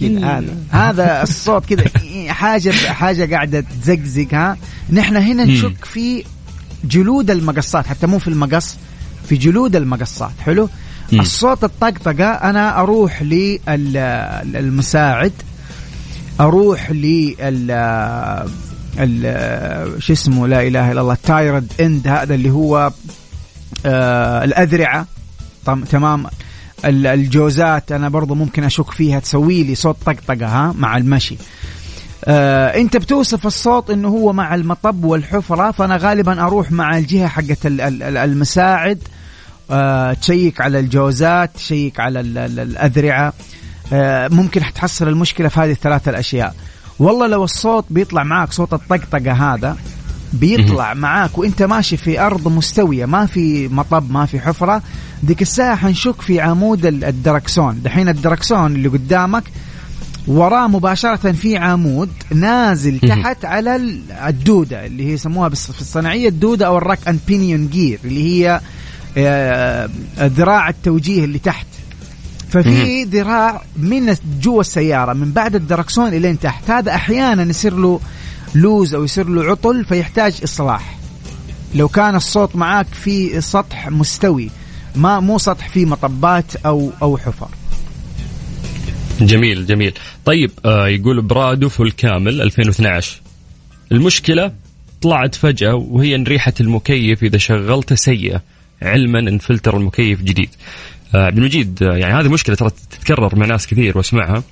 كذا 0.00 0.38
هذا. 0.38 0.56
هذا 0.70 1.22
الصوت 1.22 1.66
كذا 1.66 1.84
حاجة 2.32 2.70
حاجة 2.70 3.34
قاعدة 3.34 3.64
تزقزق 3.82 4.34
ها. 4.34 4.56
نحن 4.90 5.16
هنا. 5.16 5.44
نشك 5.44 5.84
في 5.84 6.24
جلود 6.84 7.30
المقصات 7.30 7.86
حتى 7.86 8.06
مو 8.06 8.18
في 8.18 8.28
المقص 8.28 8.76
في 9.28 9.36
جلود 9.36 9.76
المقصات. 9.76 10.32
حلو. 10.40 10.68
الصوت 11.12 11.64
الطقطقة 11.64 12.24
أنا 12.24 12.80
أروح 12.80 13.22
للمساعد 14.42 15.32
أروح 16.40 16.90
لل 16.90 17.66
شو 19.98 20.12
اسمه 20.12 20.46
لا 20.46 20.66
إله 20.66 20.92
إلا 20.92 21.00
الله 21.00 21.12
ال 21.12 21.21
tie 21.21 21.46
rod 21.46 21.72
end 21.80 22.08
هذا 22.08 22.34
اللي 22.34 22.50
هو 22.50 22.76
آه 22.78 22.92
الأذرعة. 23.86 25.06
تمام. 25.90 26.26
الجوزات 26.84 27.92
أنا 27.92 28.08
برضو 28.08 28.34
ممكن 28.34 28.64
أشك 28.64 28.90
فيها 28.90 29.20
تسوي 29.20 29.62
لي 29.62 29.74
صوت 29.74 29.96
طقطقة 30.06 30.46
ها 30.46 30.74
مع 30.78 30.96
المشي. 30.96 31.36
آه 32.24 32.80
أنت 32.80 32.96
بتوصف 32.96 33.46
الصوت 33.46 33.90
إنه 33.90 34.08
هو 34.08 34.32
مع 34.32 34.54
المطب 34.54 35.04
والحفرة 35.04 35.70
فأنا 35.70 35.96
غالبا 35.96 36.42
أروح 36.42 36.72
مع 36.72 36.98
الجهة 36.98 37.28
حقت 37.28 37.58
المساعد. 37.64 38.98
آه 39.70 40.12
تشيك 40.12 40.60
على 40.60 40.78
الجوزات 40.78 41.50
تشيك 41.54 42.00
على 42.00 42.20
الأذرعة. 42.20 43.32
آه 43.92 44.28
ممكن 44.28 44.62
تحصل 44.74 45.08
المشكلة 45.08 45.48
في 45.48 45.60
هذه 45.60 45.70
الثلاثة 45.70 46.10
الأشياء. 46.10 46.54
والله 46.98 47.26
لو 47.26 47.44
الصوت 47.44 47.84
بيطلع 47.90 48.22
معك 48.22 48.52
صوت 48.52 48.72
الطقطقة 48.72 49.32
هذا 49.32 49.76
بيطلع 50.32 50.94
معاك 50.94 51.38
وانت 51.38 51.62
ماشي 51.62 51.96
في 51.96 52.20
أرض 52.20 52.48
مستوية 52.48 53.06
ما 53.06 53.26
في 53.26 53.68
مطب 53.68 54.10
ما 54.10 54.26
في 54.26 54.40
حفرة. 54.40 54.82
ديك 55.22 55.42
الساعة 55.42 55.76
حنشك 55.76 56.22
في 56.22 56.40
عمود 56.40 56.86
الدركسون. 56.86 57.82
دحين 57.82 58.08
الدركسون 58.08 58.76
اللي 58.76 58.88
قدامك 58.88 59.44
وراه 60.26 60.66
مباشرة 60.66 61.32
في 61.32 61.56
عمود 61.56 62.10
نازل 62.34 62.98
تحت 63.00 63.44
على 63.44 63.76
الدودة 64.28 64.86
اللي 64.86 65.06
هي 65.06 65.12
يسموها 65.12 65.48
في 65.48 65.80
الصناعية 65.80 66.28
الدودة 66.28 66.66
أو 66.66 66.78
ال 66.78 66.84
rack 66.84 67.08
and 67.08 67.20
pinion 67.28 67.68
gear 67.68 67.98
اللي 68.04 68.22
هي 68.22 68.60
آه، 69.18 69.90
ذراع 70.18 70.68
التوجيه 70.68 71.24
اللي 71.24 71.38
تحت. 71.38 71.66
ففي 72.48 73.04
ذراع 73.04 73.62
من 73.76 74.16
جوا 74.40 74.60
السيارة 74.60 75.12
من 75.12 75.32
بعد 75.32 75.54
الدركسون 75.54 76.08
إلين 76.08 76.40
تحت. 76.40 76.70
هذا 76.70 76.94
أحيانا 76.94 77.42
يصير 77.42 77.76
له 77.76 78.00
لوز 78.54 78.94
أو 78.94 79.04
يصير 79.04 79.28
له 79.28 79.44
عطل 79.44 79.84
فيحتاج 79.84 80.40
إصلاح. 80.44 80.98
لو 81.74 81.88
كان 81.88 82.14
الصوت 82.14 82.56
معاك 82.56 82.86
في 82.86 83.40
سطح 83.40 83.88
مستوي 83.88 84.50
ما 84.94 85.20
مو 85.20 85.38
سطح 85.38 85.68
فيه 85.68 85.86
مطبات 85.86 86.56
أو 86.56 86.90
أو 87.02 87.18
حفر. 87.18 87.48
جميل 89.20 89.66
جميل. 89.66 89.92
طيب 90.24 90.50
آه 90.64 90.88
يقول 90.88 91.70
فول 91.70 91.90
كامل 91.90 92.42
2012 92.42 93.20
المشكلة 93.92 94.52
طلعت 95.02 95.34
فجأة 95.34 95.74
وهي 95.74 96.14
إن 96.14 96.24
ريحة 96.24 96.52
المكيف 96.60 97.22
إذا 97.22 97.38
شغلته 97.38 97.94
سيئة. 97.94 98.42
علما 98.82 99.18
ان 99.18 99.38
فلتر 99.38 99.76
المكيف 99.76 100.22
جديد. 100.22 100.48
آه 101.14 101.26
عبد 101.26 101.38
المجيد 101.38 101.82
آه 101.82 101.96
يعني 101.96 102.14
هذه 102.14 102.28
مشكلة 102.28 102.56
ترى 102.56 102.70
تتكرر 102.90 103.36
مع 103.36 103.46
ناس 103.46 103.66
كثير 103.66 103.98
وأسمعها. 103.98 104.42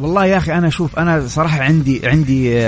والله 0.00 0.26
يا 0.26 0.36
أخي 0.36 0.52
أنا 0.52 0.68
أشوف 0.68 0.98
أنا 0.98 1.28
صراحة 1.28 1.60
عندي 1.62 2.08
عندي 2.08 2.58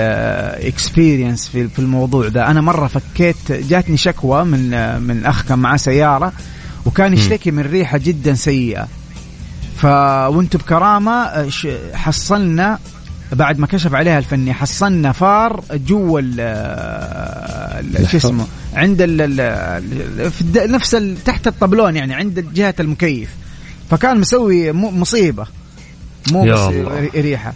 experience 0.67 1.47
في 1.47 1.67
في 1.67 1.79
الموضوع 1.79 2.27
ده. 2.27 2.47
أنا 2.47 2.61
مرة 2.61 2.87
فكيت 2.87 3.51
جاتني 3.51 3.97
شكوى 3.97 4.43
من 4.43 4.73
آه، 4.73 4.99
من 4.99 5.25
أخ 5.25 5.43
كان 5.45 5.59
معاه 5.59 5.77
سيارة 5.77 6.33
وكان 6.85 7.13
يشتكي 7.13 7.51
من 7.51 7.63
ريحة 7.63 7.97
جدا 7.97 8.33
سيئة. 8.33 8.87
فأنتم 9.77 10.59
بكرامة 10.59 11.11
آه، 11.11 11.49
حصلنا 11.93 12.79
بعد 13.31 13.59
ما 13.59 13.67
كشف 13.67 13.95
عليها 13.95 14.17
الفني 14.19 14.53
حصلنا 14.53 15.11
فار 15.11 15.63
جوا 15.71 16.21
شو 18.11 18.17
اسمه 18.17 18.45
عند 18.73 18.97
ال 19.01 19.27
في 20.31 20.43
نفس 20.55 20.97
تحت 21.25 21.47
الطبلون 21.47 21.95
يعني 21.95 22.13
عند 22.13 22.45
جهة 22.53 22.75
المكيف. 22.79 23.29
فكان 23.89 24.19
مسوي 24.19 24.71
مصيبة. 24.71 25.45
مو 26.31 26.45
بس 26.45 26.59
ريحة. 27.15 27.53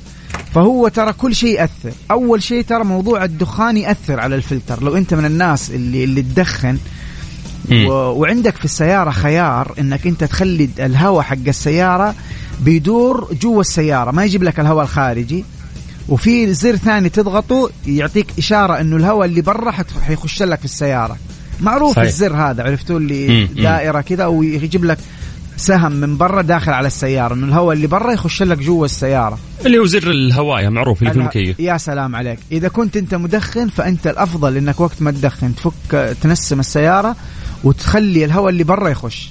فهو 0.53 0.87
ترى 0.87 1.13
كل 1.13 1.35
شيء 1.35 1.59
يأثر. 1.59 1.91
أول 2.11 2.43
شيء 2.43 2.63
ترى 2.63 2.83
موضوع 2.83 3.23
الدخان 3.23 3.77
يأثر 3.77 4.19
على 4.19 4.35
الفلتر. 4.35 4.83
لو 4.83 4.97
أنت 4.97 5.13
من 5.13 5.25
الناس 5.25 5.71
اللي 5.71 6.03
اللي 6.03 6.21
تدخن 6.21 6.77
و... 7.71 7.91
وعندك 7.91 8.55
في 8.55 8.65
السيارة 8.65 9.09
خيار 9.09 9.73
إنك 9.79 10.07
أنت 10.07 10.23
تخلي 10.23 10.69
الهواء 10.79 11.21
حق 11.21 11.47
السيارة 11.47 12.15
بيدور 12.59 13.33
جوا 13.41 13.61
السيارة. 13.61 14.11
ما 14.11 14.25
يجيب 14.25 14.43
لك 14.43 14.59
الهواء 14.59 14.83
الخارجي. 14.83 15.45
وفي 16.09 16.53
زر 16.53 16.75
ثاني 16.75 17.09
تضغطه 17.09 17.69
يعطيك 17.87 18.27
إشارة 18.37 18.81
إنه 18.81 18.95
الهواء 18.95 19.27
اللي 19.27 19.41
برا 19.41 19.73
حيخش 20.01 20.43
لك 20.43 20.59
في 20.59 20.65
السيارة. 20.65 21.17
معروف 21.61 21.95
صحيح. 21.95 22.07
الزر 22.07 22.35
هذا 22.35 22.63
عرفتوا 22.63 22.99
اللي 22.99 23.45
دائرة 23.45 24.01
كذا 24.01 24.25
ويجيب 24.25 24.85
لك 24.85 24.97
سهم 25.57 25.91
من 25.91 26.17
برا 26.17 26.41
داخل 26.41 26.71
على 26.71 26.87
السيارة 26.87 27.33
إنه 27.33 27.45
الهواء 27.47 27.75
اللي 27.75 27.87
برا 27.87 28.11
يخش 28.11 28.43
لك 28.43 28.57
جوا 28.57 28.85
السيارة. 28.85 29.39
اللي 29.65 29.79
هو 29.79 29.85
زر 29.85 30.11
الهوايه 30.11 30.69
معروف 30.69 31.01
اللي 31.01 31.13
في 31.13 31.19
المكيف. 31.19 31.59
يا 31.59 31.77
سلام 31.77 32.15
عليك. 32.15 32.39
إذا 32.51 32.67
كنت 32.67 32.97
أنت 32.97 33.15
مدخن 33.15 33.69
فأنت 33.69 34.07
الأفضل 34.07 34.57
إنك 34.57 34.79
وقت 34.79 35.01
ما 35.01 35.11
تدخن 35.11 35.55
تفك 35.55 36.15
تنسم 36.21 36.59
السيارة 36.59 37.15
وتخلي 37.63 38.25
الهواء 38.25 38.49
اللي 38.49 38.63
برا 38.63 38.89
يخش. 38.89 39.29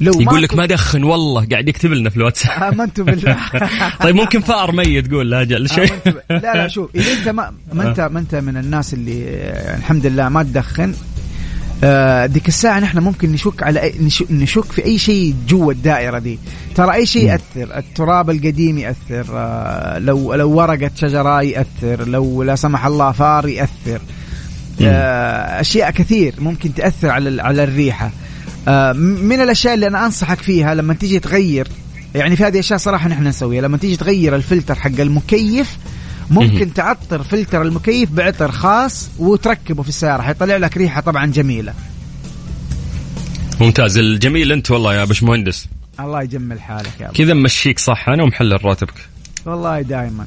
لو 0.00 0.20
يقول 0.20 0.42
لك 0.42 0.54
ما 0.54 0.66
دخن 0.66 1.02
والله 1.04 1.46
قاعد 1.50 1.68
يكتب 1.68 1.92
لنا 1.92 2.10
في 2.10 2.16
الواتساب. 2.16 2.62
امنت 2.62 3.00
بالله. 3.00 3.36
طيب 4.02 4.14
ممكن 4.14 4.40
فأر 4.40 4.72
ميت 4.72 5.06
تقول 5.06 5.30
لا 5.30 5.42
أجل 5.42 5.68
شيء. 5.68 5.92
لا 6.30 6.54
لا 6.54 6.68
شوف 6.68 6.90
إذا 6.94 7.12
أنت 7.12 7.28
ما, 7.28 7.52
ما 7.72 7.88
انت 7.88 8.00
ما 8.00 8.18
أنت 8.18 8.34
من 8.34 8.56
الناس 8.56 8.94
اللي 8.94 9.24
الحمد 9.78 10.06
لله 10.06 10.28
ما 10.28 10.42
تدخن 10.42 10.90
آه 10.90 11.15
ديك 12.26 12.48
الساعة 12.48 12.80
نحن 12.80 12.98
ممكن 12.98 13.32
نشك 13.32 13.62
على 13.62 13.92
نشك 14.30 14.72
في 14.72 14.84
أي 14.84 14.98
شيء 14.98 15.34
جوا 15.48 15.72
الدائرة 15.72 16.18
دي. 16.18 16.38
ترى 16.74 16.94
أي 16.94 17.06
شيء 17.06 17.26
يأثر؟ 17.26 17.78
التراب 17.78 18.30
القديم 18.30 18.78
يأثر 18.78 19.26
آه 19.34 19.98
لو 19.98 20.34
لو 20.34 20.50
ورقة 20.50 20.90
شجرة 20.96 21.42
يأثر 21.42 22.08
لو 22.08 22.42
لا 22.42 22.56
سمح 22.56 22.86
الله 22.86 23.12
فار 23.12 23.48
يأثر. 23.48 24.00
آه 24.82 25.60
أشياء 25.60 25.90
كثير 25.90 26.34
ممكن 26.38 26.74
تأثر 26.74 27.10
على 27.10 27.42
على 27.42 27.64
الريحة. 27.64 28.10
آه 28.68 28.92
من 28.92 29.40
الأشياء 29.40 29.74
اللي 29.74 29.86
أنا 29.86 30.06
أنصحك 30.06 30.38
فيها 30.38 30.74
لما 30.74 30.94
تيجي 30.94 31.18
تغير 31.18 31.68
يعني 32.14 32.36
في 32.36 32.44
هذه 32.44 32.54
الأشياء 32.54 32.78
صراحة 32.78 33.08
نحن 33.08 33.26
نسويها 33.26 33.62
لما 33.62 33.76
تيجي 33.76 33.96
تغير 33.96 34.36
الفلتر 34.36 34.74
حق 34.74 35.00
المكيف 35.00 35.76
ممكن 36.30 36.74
تعطر 36.74 37.22
فلتر 37.22 37.62
المكيف 37.62 38.10
بعطر 38.10 38.50
خاص 38.50 39.08
وتركبه 39.18 39.82
في 39.82 39.88
السيارة. 39.88 40.22
حيطلع 40.22 40.56
لك 40.56 40.76
ريحة 40.76 41.00
طبعا 41.00 41.26
جميلة. 41.26 41.74
ممتاز. 43.60 43.98
الجميل 43.98 44.52
أنت 44.52 44.70
والله 44.70 44.94
يا 44.94 45.04
باشمهندس. 45.04 45.68
الله 46.00 46.22
يجمل 46.22 46.60
حالك 46.60 47.00
يا 47.00 47.08
كذا 47.08 47.34
مشيك 47.34 47.78
صح؟ 47.78 48.08
أنا 48.08 48.22
ومحلل 48.22 48.64
راتبك 48.64 49.08
والله 49.46 49.82
دائما 49.82 50.26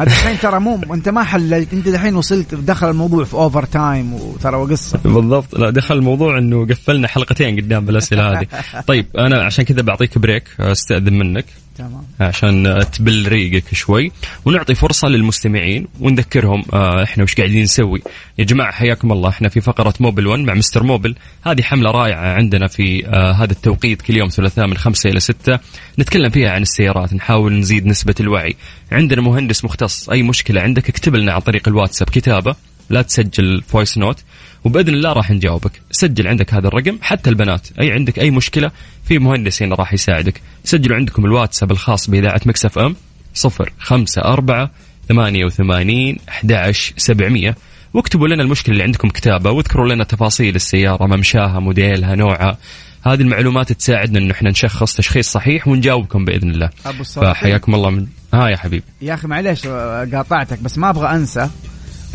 الحين 0.00 0.38
ترى 0.38 0.60
مو 0.60 0.94
أنت 0.94 1.08
ما 1.08 1.24
حللت 1.24 1.72
أنت 1.72 1.86
الحين 1.86 2.16
وصلت 2.16 2.54
دخل 2.54 2.90
الموضوع 2.90 3.24
في 3.24 3.34
overtime 3.34 4.14
وترى 4.14 4.56
وقصة. 4.56 4.98
بالضبط. 5.04 5.58
لا 5.58 5.70
دخل 5.70 5.94
الموضوع 5.94 6.38
إنه 6.38 6.66
قفلنا 6.66 7.08
حلقتين 7.08 7.60
قدام 7.60 7.86
بالأسئلة 7.86 8.32
هذه. 8.32 8.46
طيب 8.88 9.06
أنا 9.18 9.44
عشان 9.44 9.64
كذا 9.64 9.82
بعطيك 9.82 10.18
break 10.18 10.44
أستأذن 10.60 11.18
منك. 11.18 11.44
تمام. 11.78 12.02
عشان 12.20 12.84
تبل 12.92 13.28
ريقك 13.28 13.74
شوي. 13.74 14.12
ونعطي 14.44 14.74
فرصة 14.74 15.08
للمستمعين 15.08 15.86
ونذكرهم 16.00 16.62
آه 16.72 17.02
إحنا 17.02 17.22
وش 17.24 17.34
قاعدين 17.34 17.62
نسوي. 17.62 18.02
يا 18.38 18.44
جماعة 18.44 18.72
حياكم 18.72 19.12
الله. 19.12 19.28
إحنا 19.28 19.48
في 19.48 19.60
فقرة 19.60 19.94
موبيل 20.00 20.26
1 20.26 20.40
مع 20.40 20.54
مستر 20.54 20.82
موبل. 20.82 21.14
هذه 21.42 21.62
حملة 21.62 21.90
رائعة 21.90 22.34
عندنا 22.34 22.66
في 22.66 23.06
آه 23.06 23.32
هذا 23.32 23.52
التوقيت 23.52 24.02
كل 24.02 24.16
يوم 24.16 24.28
ثلاثاء 24.28 24.66
من 24.66 24.76
خمسة 24.76 25.10
إلى 25.10 25.20
ستة. 25.20 25.58
نتكلم 25.98 26.30
فيها 26.30 26.50
عن 26.50 26.62
السيارات. 26.62 27.14
نحاول 27.14 27.52
نزيد 27.52 27.86
نسبة 27.86 28.14
الوعي. 28.20 28.56
عندنا 28.92 29.22
مهندس 29.22 29.64
مختص. 29.64 30.10
أي 30.10 30.22
مشكلة 30.22 30.60
عندك 30.60 30.88
اكتب 30.88 31.16
لنا 31.16 31.32
عن 31.32 31.40
طريق 31.40 31.68
الواتساب 31.68 32.08
كتابة. 32.10 32.54
لا 32.90 33.02
تسجل 33.02 33.62
voice 33.62 33.98
note 33.98 34.18
وبإذن 34.66 34.94
الله 34.94 35.12
راح 35.12 35.30
نجاوبك. 35.30 35.72
سجل 35.90 36.28
عندك 36.28 36.54
هذا 36.54 36.68
الرقم 36.68 36.98
حتى 37.02 37.30
البنات. 37.30 37.68
أي 37.80 37.92
عندك 37.92 38.18
أي 38.18 38.30
مشكلة 38.30 38.70
في 39.04 39.18
مهندس 39.18 39.62
هنا 39.62 39.74
راح 39.74 39.92
يساعدك. 39.92 40.40
سجلوا 40.64 40.96
عندكم 40.96 41.24
الواتساب 41.24 41.70
الخاص 41.70 42.10
بإذاعة 42.10 42.40
ميكس 42.46 42.67
أف 42.67 42.78
أم 42.78 42.96
صفر 43.34 43.72
خمسة 43.78 44.22
أربعة 44.22 44.70
ثمانية 45.08 45.44
وثمانين 45.44 46.16
أحد 46.28 46.72
سبعمية. 46.96 47.56
واكتبوا 47.94 48.28
لنا 48.28 48.42
المشكلة 48.42 48.72
اللي 48.72 48.84
عندكم 48.84 49.08
كتابة 49.08 49.50
واذكروا 49.50 49.94
لنا 49.94 50.04
تفاصيل 50.04 50.54
السيارة 50.54 51.06
ممشاها 51.06 51.60
موديلها 51.60 52.14
نوعها. 52.14 52.58
هذه 53.02 53.20
المعلومات 53.20 53.72
تساعدنا 53.72 54.18
انه 54.18 54.32
إحنا 54.32 54.50
نشخص 54.50 54.96
تشخيص 54.96 55.30
صحيح 55.30 55.68
ونجاوبكم 55.68 56.24
بإذن 56.24 56.50
الله. 56.50 56.70
أبو 56.86 57.04
فحياكم 57.04 57.74
الله 57.74 57.90
من 57.90 58.06
ها 58.34 58.48
يا 58.48 58.56
حبيبي. 58.56 58.84
يا 59.02 59.14
أخي 59.14 59.28
معليش 59.28 59.66
قاطعتك 59.66 60.58
بس 60.62 60.78
ما 60.78 60.90
أبغى 60.90 61.16
أنسى 61.16 61.50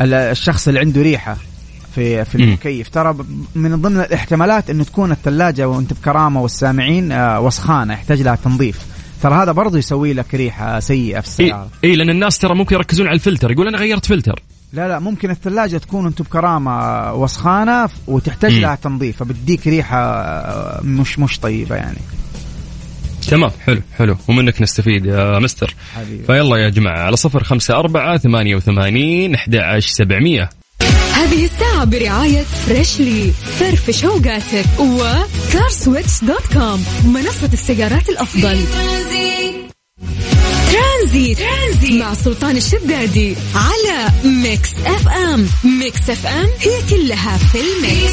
الشخص 0.02 0.68
اللي 0.68 0.80
عنده 0.80 1.02
ريحة. 1.02 1.36
في 1.94 2.24
في 2.24 2.34
المكيف. 2.34 2.88
ترى 2.88 3.16
من 3.54 3.82
ضمن 3.82 4.00
الاحتمالات 4.00 4.70
انه 4.70 4.84
تكون 4.84 5.12
الثلاجة 5.12 5.68
وأنت 5.68 5.92
بكرامة 5.92 6.42
والسامعين 6.42 7.12
آه، 7.12 7.40
وسخانة 7.40 7.94
يحتاج 7.94 8.22
لها 8.22 8.34
تنظيف. 8.44 8.80
ترى 9.22 9.34
هذا 9.34 9.52
برضه 9.52 9.78
يسوي 9.78 10.12
لك 10.12 10.34
ريحة 10.34 10.80
سيئة 10.80 11.20
في 11.20 11.26
السيارة. 11.26 11.68
إي 11.84 11.90
إيه 11.90 11.96
لأن 11.96 12.10
الناس 12.10 12.38
ترى 12.38 12.54
ممكن 12.54 12.76
يركزون 12.76 13.06
على 13.06 13.14
الفلتر 13.14 13.50
يقول 13.50 13.68
أنا 13.68 13.78
غيرت 13.78 14.06
فلتر. 14.06 14.42
لا 14.72 14.88
لا 14.88 14.98
ممكن 14.98 15.30
الثلاجة 15.30 15.78
تكون 15.78 16.06
أنتم 16.06 16.24
بكرامة 16.24 17.12
وسخانة 17.14 17.88
وتحتاج 18.06 18.52
لها 18.58 18.74
تنظيف 18.74 19.16
فبتديك 19.16 19.66
ريحة 19.66 19.98
آه، 19.98 20.80
مش 20.84 21.18
مش 21.18 21.40
طيبة 21.40 21.76
يعني. 21.76 21.98
تمام 23.28 23.50
حلو 23.66 23.80
حلو. 23.98 24.16
ومنك 24.28 24.62
نستفيد 24.62 25.06
يا 25.06 25.38
مستر. 25.38 25.74
حبيبي. 25.96 26.24
فيلا 26.24 26.56
يا 26.56 26.68
جماعة 26.68 26.98
على 26.98 27.16
صفر 27.16 27.44
خمسة 27.44 27.74
أربعة 27.74 28.18
ثمانية 28.18 28.56
وثمانين 28.56 29.34
أحد 29.34 29.56
عشر 29.56 29.88
سبعمية. 29.88 30.50
هذه 31.22 31.44
الساعة 31.44 31.84
برعاية 31.84 32.42
فريشلي 32.42 33.32
فرفش 33.58 34.04
اوقاتك 34.04 34.64
وكارسويتش 34.80 36.24
dot 36.24 36.46
com 36.52 36.84
منصة 37.04 37.50
السيارات 37.52 38.08
الأفضل 38.08 38.58
ترانزيت. 40.72 41.38
ترانزيت 41.38 42.00
مع 42.00 42.14
سلطان 42.14 42.56
الشدادي 42.56 43.36
على 43.54 44.08
ميكس 44.24 44.68
اف 44.86 45.08
ام 45.08 45.46
ميكس 45.64 46.10
اف 46.10 46.26
ام 46.26 46.46
هي 46.60 46.72
كلها 46.90 47.36
في 47.36 47.58
الميكس 47.60 48.12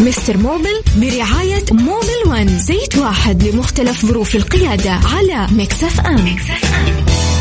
مستر 0.00 0.36
موبل 0.36 0.82
برعاية 0.96 1.64
موبيل 1.72 2.22
one 2.26 2.58
زيت 2.58 2.98
واحد 2.98 3.42
لمختلف 3.42 4.06
ظروف 4.06 4.36
القيادة 4.36 4.90
على 4.90 5.46
ميكس 5.52 5.84
اف 5.84 6.00
ام, 6.00 6.24
ميكس 6.24 6.44
أف 6.50 6.74
أم. 6.74 7.31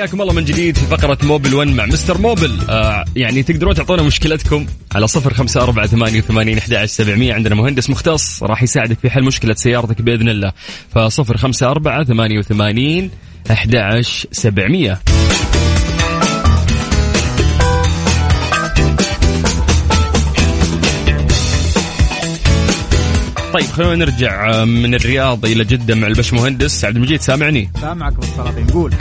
حياكم 0.00 0.22
الله 0.22 0.32
من 0.32 0.44
جديد 0.44 0.78
في 0.78 0.86
فقرة 0.86 1.18
موبيل 1.22 1.54
1 1.54 1.68
مع 1.68 1.86
مستر 1.86 2.18
موبل. 2.18 2.58
آه 2.70 3.04
يعني 3.16 3.42
تقدرون 3.42 3.74
تعطونا 3.74 4.02
مشكلتكم 4.02 4.66
على 4.94 5.06
صفر 5.06 5.34
خمسة 5.34 5.62
أربعة 5.62 5.86
ثمانية 5.86 6.18
وثمانين 6.18 6.58
أحد 6.58 6.84
سبعمية. 6.84 7.34
عندنا 7.34 7.54
مهندس 7.54 7.90
مختص 7.90 8.42
راح 8.42 8.62
يساعدك 8.62 8.98
في 8.98 9.10
حل 9.10 9.24
مشكلة 9.24 9.54
سيارتك 9.54 10.02
بإذن 10.02 10.28
الله. 10.28 10.52
فصفر 10.94 11.36
خمسة 11.36 11.70
أربعة 11.70 12.04
ثمانية 12.04 12.38
وثمانين 12.38 13.10
أحد 13.50 14.00
سبعمية. 14.32 15.00
طيب 23.52 23.66
خلونا 23.66 23.96
نرجع 23.96 24.50
آه، 24.50 24.64
من 24.64 24.94
الرياض 24.94 25.44
إلى 25.44 25.64
جدة 25.64 25.94
مع 25.94 26.06
البش 26.06 26.32
مهندس 26.32 26.84
عبد 26.84 26.96
المجيد 26.96 27.20
سامعني؟ 27.20 27.70
سامعك 27.80 28.12
بالسلاطين 28.12 28.66
قول 28.66 28.92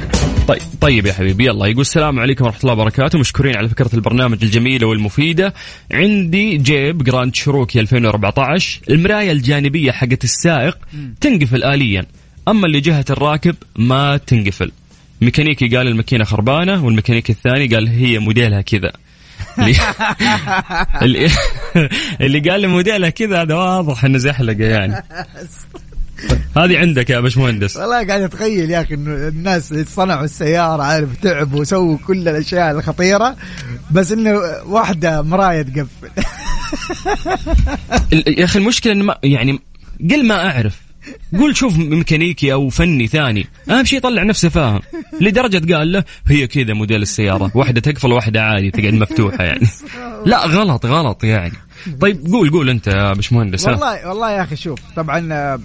طيب 0.49 0.61
طيب 0.81 1.05
يا 1.05 1.13
حبيبي 1.13 1.45
يلا. 1.45 1.65
يقول 1.65 1.81
السلام 1.81 2.19
عليكم 2.19 2.45
ورحمة 2.45 2.59
الله 2.61 2.73
وبركاته. 2.73 3.19
مشكورين 3.19 3.57
على 3.57 3.69
فكرة 3.69 3.89
البرنامج 3.93 4.43
الجميله 4.43 4.87
والمفيدة. 4.87 5.53
عندي 5.91 6.57
جيب 6.57 7.03
جراند 7.03 7.35
شروكي 7.35 7.79
2014 7.79 8.81
المراية 8.89 9.31
الجانبية 9.31 9.91
حقت 9.91 10.23
السائق 10.23 10.77
تنقفل 11.21 11.63
اليا. 11.63 12.05
أما 12.47 12.67
اللي 12.67 12.79
جهة 12.79 13.05
الراكب 13.09 13.55
ما 13.75 14.17
تنقفل. 14.17 14.71
ميكانيكي 15.21 15.67
قال 15.67 15.87
الماكينة 15.87 16.23
خربانة 16.23 16.85
والميكانيكي 16.85 17.31
الثاني 17.31 17.67
قال 17.67 17.87
هي 17.87 18.19
موديلها 18.19 18.61
كذا. 18.61 18.91
اللي, 21.01 21.29
اللي 22.21 22.39
قال 22.39 22.61
لي 22.61 22.67
موديلها 22.67 23.09
كذا 23.09 23.41
هذا 23.41 23.55
واضح 23.55 24.05
إنه 24.05 24.17
زحلقة 24.17 24.63
يعني. 24.63 24.93
هذه 26.57 26.77
عندك 26.77 27.09
يا 27.09 27.19
باشمهندس. 27.19 27.77
والله 27.77 28.07
قاعد 28.07 28.21
أتخيل 28.21 28.71
يا 28.71 28.81
أخي 28.81 28.93
إنه 28.93 29.27
الناس 29.27 29.71
اللي 29.71 29.85
صنعوا 29.85 30.25
السيارة 30.25 30.83
عارف 30.83 31.09
تعبوا 31.21 31.59
وسووا 31.59 31.97
كل 32.07 32.29
الأشياء 32.29 32.71
الخطيرة 32.71 33.35
بس 33.91 34.11
إنه 34.11 34.39
واحدة 34.65 35.21
مراية 35.21 35.61
تقفل 35.61 36.09
يا 38.39 38.43
أخي 38.45 38.59
المشكلة 38.59 38.93
انه 38.93 39.15
يعني 39.23 39.59
قل 40.11 40.27
ما 40.27 40.51
أعرف. 40.51 40.79
قول 41.37 41.55
شوف 41.55 41.77
ميكانيكي 41.77 42.53
أو 42.53 42.69
فني 42.69 43.07
ثاني. 43.07 43.47
أهم 43.69 43.85
شيء 43.85 43.97
يطلع 43.97 44.23
نفسه 44.23 44.49
فاهم. 44.49 44.79
لدرجة 45.21 45.75
قال 45.75 45.91
له 45.91 46.03
هي 46.27 46.47
كذا 46.47 46.73
موديل 46.73 47.01
السيارة. 47.01 47.51
واحدة 47.55 47.81
تقفل 47.81 48.11
واحدة 48.11 48.41
عادي 48.43 48.71
تقعد 48.71 48.93
مفتوحة 48.93 49.43
يعني. 49.43 49.67
لا 50.25 50.45
غلط 50.45 50.85
غلط 50.85 51.23
يعني. 51.23 51.53
طيب 52.01 52.27
قول 52.31 52.49
قول 52.49 52.69
أنت 52.69 52.87
يا 52.87 53.13
باشمهندس 53.13 53.67
والله 53.67 54.07
والله 54.07 54.31
يا 54.31 54.43
أخي 54.43 54.55
شوف 54.55 54.79
طبعا 54.95 55.59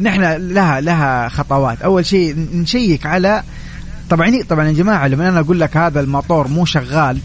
نحن 0.00 0.22
لها 0.22 0.80
لها 0.80 1.28
خطوات. 1.28 1.82
أول 1.82 2.06
شيء 2.06 2.48
نشيك 2.54 3.06
على 3.06 3.42
طبعا 4.10 4.42
طبعا 4.48 4.64
يا 4.66 4.72
جماعة 4.72 5.06
لما 5.06 5.28
أنا 5.28 5.40
أقول 5.40 5.60
لك 5.60 5.76
هذا 5.76 6.00
الموتور 6.00 6.48
مو 6.48 6.64
شغال 6.64 7.18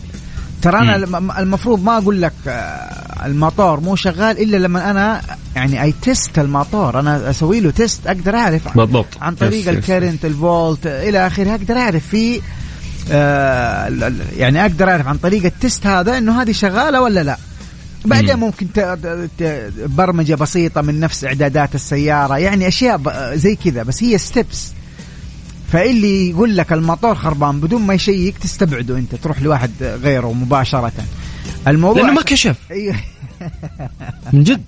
ترى 0.61 0.77
أنا 0.77 0.95
المفروض 1.39 1.83
ما 1.83 1.97
أقول 1.97 2.21
لك 2.21 2.33
آه، 2.47 3.25
الموتور 3.25 3.79
مو 3.79 3.95
شغال 3.95 4.41
إلا 4.41 4.57
لما 4.57 4.91
أنا 4.91 5.21
يعني 5.55 5.83
اي 5.83 5.93
test 6.01 6.39
الموتور 6.39 6.99
أنا 6.99 7.29
أسوي 7.29 7.59
له 7.59 7.71
test 7.71 8.07
أقدر 8.07 8.35
أعرف 8.35 8.77
بالضبط. 8.77 9.07
عن 9.21 9.35
طريق 9.35 9.69
ال 9.69 9.76
current 9.76 10.25
ال 10.25 10.38
volt 10.38 10.87
إلى 10.87 11.27
آخره. 11.27 11.49
أقدر 11.51 11.77
أعرف 11.77 12.07
في 12.07 12.41
آه 13.11 14.13
يعني 14.37 14.61
أقدر 14.61 14.89
أعرف 14.89 15.07
عن 15.07 15.17
طريق 15.17 15.45
ال 15.45 15.54
test 15.54 15.87
هذا 15.87 16.17
إنه 16.17 16.41
هذه 16.41 16.51
شغالة 16.51 17.01
ولا 17.01 17.23
لا. 17.23 17.37
بعدين 18.05 18.35
ممكن 18.35 18.67
برمجة 19.77 20.35
بسيطة 20.35 20.81
من 20.81 20.99
نفس 20.99 21.25
إعدادات 21.25 21.75
السيارة. 21.75 22.37
يعني 22.37 22.67
أشياء 22.67 23.01
زي 23.35 23.55
كذا 23.55 23.83
بس 23.83 24.03
هي 24.03 24.17
steps 24.17 24.73
فاللي 25.71 26.29
يقول 26.29 26.57
لك 26.57 26.73
الموتور 26.73 27.15
خربان 27.15 27.59
بدون 27.59 27.81
ما 27.81 27.93
يشيك 27.93 28.37
تستبعده 28.37 28.97
أنت 28.97 29.15
تروح 29.15 29.41
لواحد 29.41 29.71
غيره 29.81 30.33
مباشرة. 30.33 30.91
الموضوع 31.67 32.01
لأنه 32.01 32.13
ما 32.13 32.21
كشف. 32.21 32.57
أيوه. 32.71 32.95
من 34.33 34.43
جد. 34.43 34.65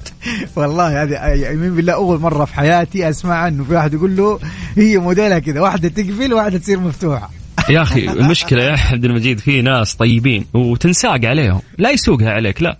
والله 0.55 1.03
هذه 1.03 1.27
يمين 1.51 1.75
بالله 1.75 1.93
أول 1.93 2.19
مرة 2.19 2.45
في 2.45 2.55
حياتي 2.55 3.09
أسمع 3.09 3.35
عنه 3.35 3.63
في 3.63 3.73
واحد 3.73 3.93
يقول 3.93 4.15
له 4.17 4.39
هي 4.77 4.97
موديلها 4.97 5.39
كذا 5.39 5.61
واحدة 5.61 5.89
تقفل 5.89 6.33
وواحده 6.33 6.57
تصير 6.57 6.79
مفتوحة. 6.79 7.29
يا 7.69 7.81
أخي 7.81 8.09
المشكلة 8.09 8.63
يا 8.63 8.77
عبد 8.77 9.05
المجيد 9.05 9.39
في 9.39 9.61
ناس 9.61 9.95
طيبين 9.95 10.45
وتنساق 10.53 11.25
عليهم 11.25 11.61
لا 11.77 11.91
يسوقها 11.91 12.31
عليك 12.31 12.61
لا. 12.61 12.77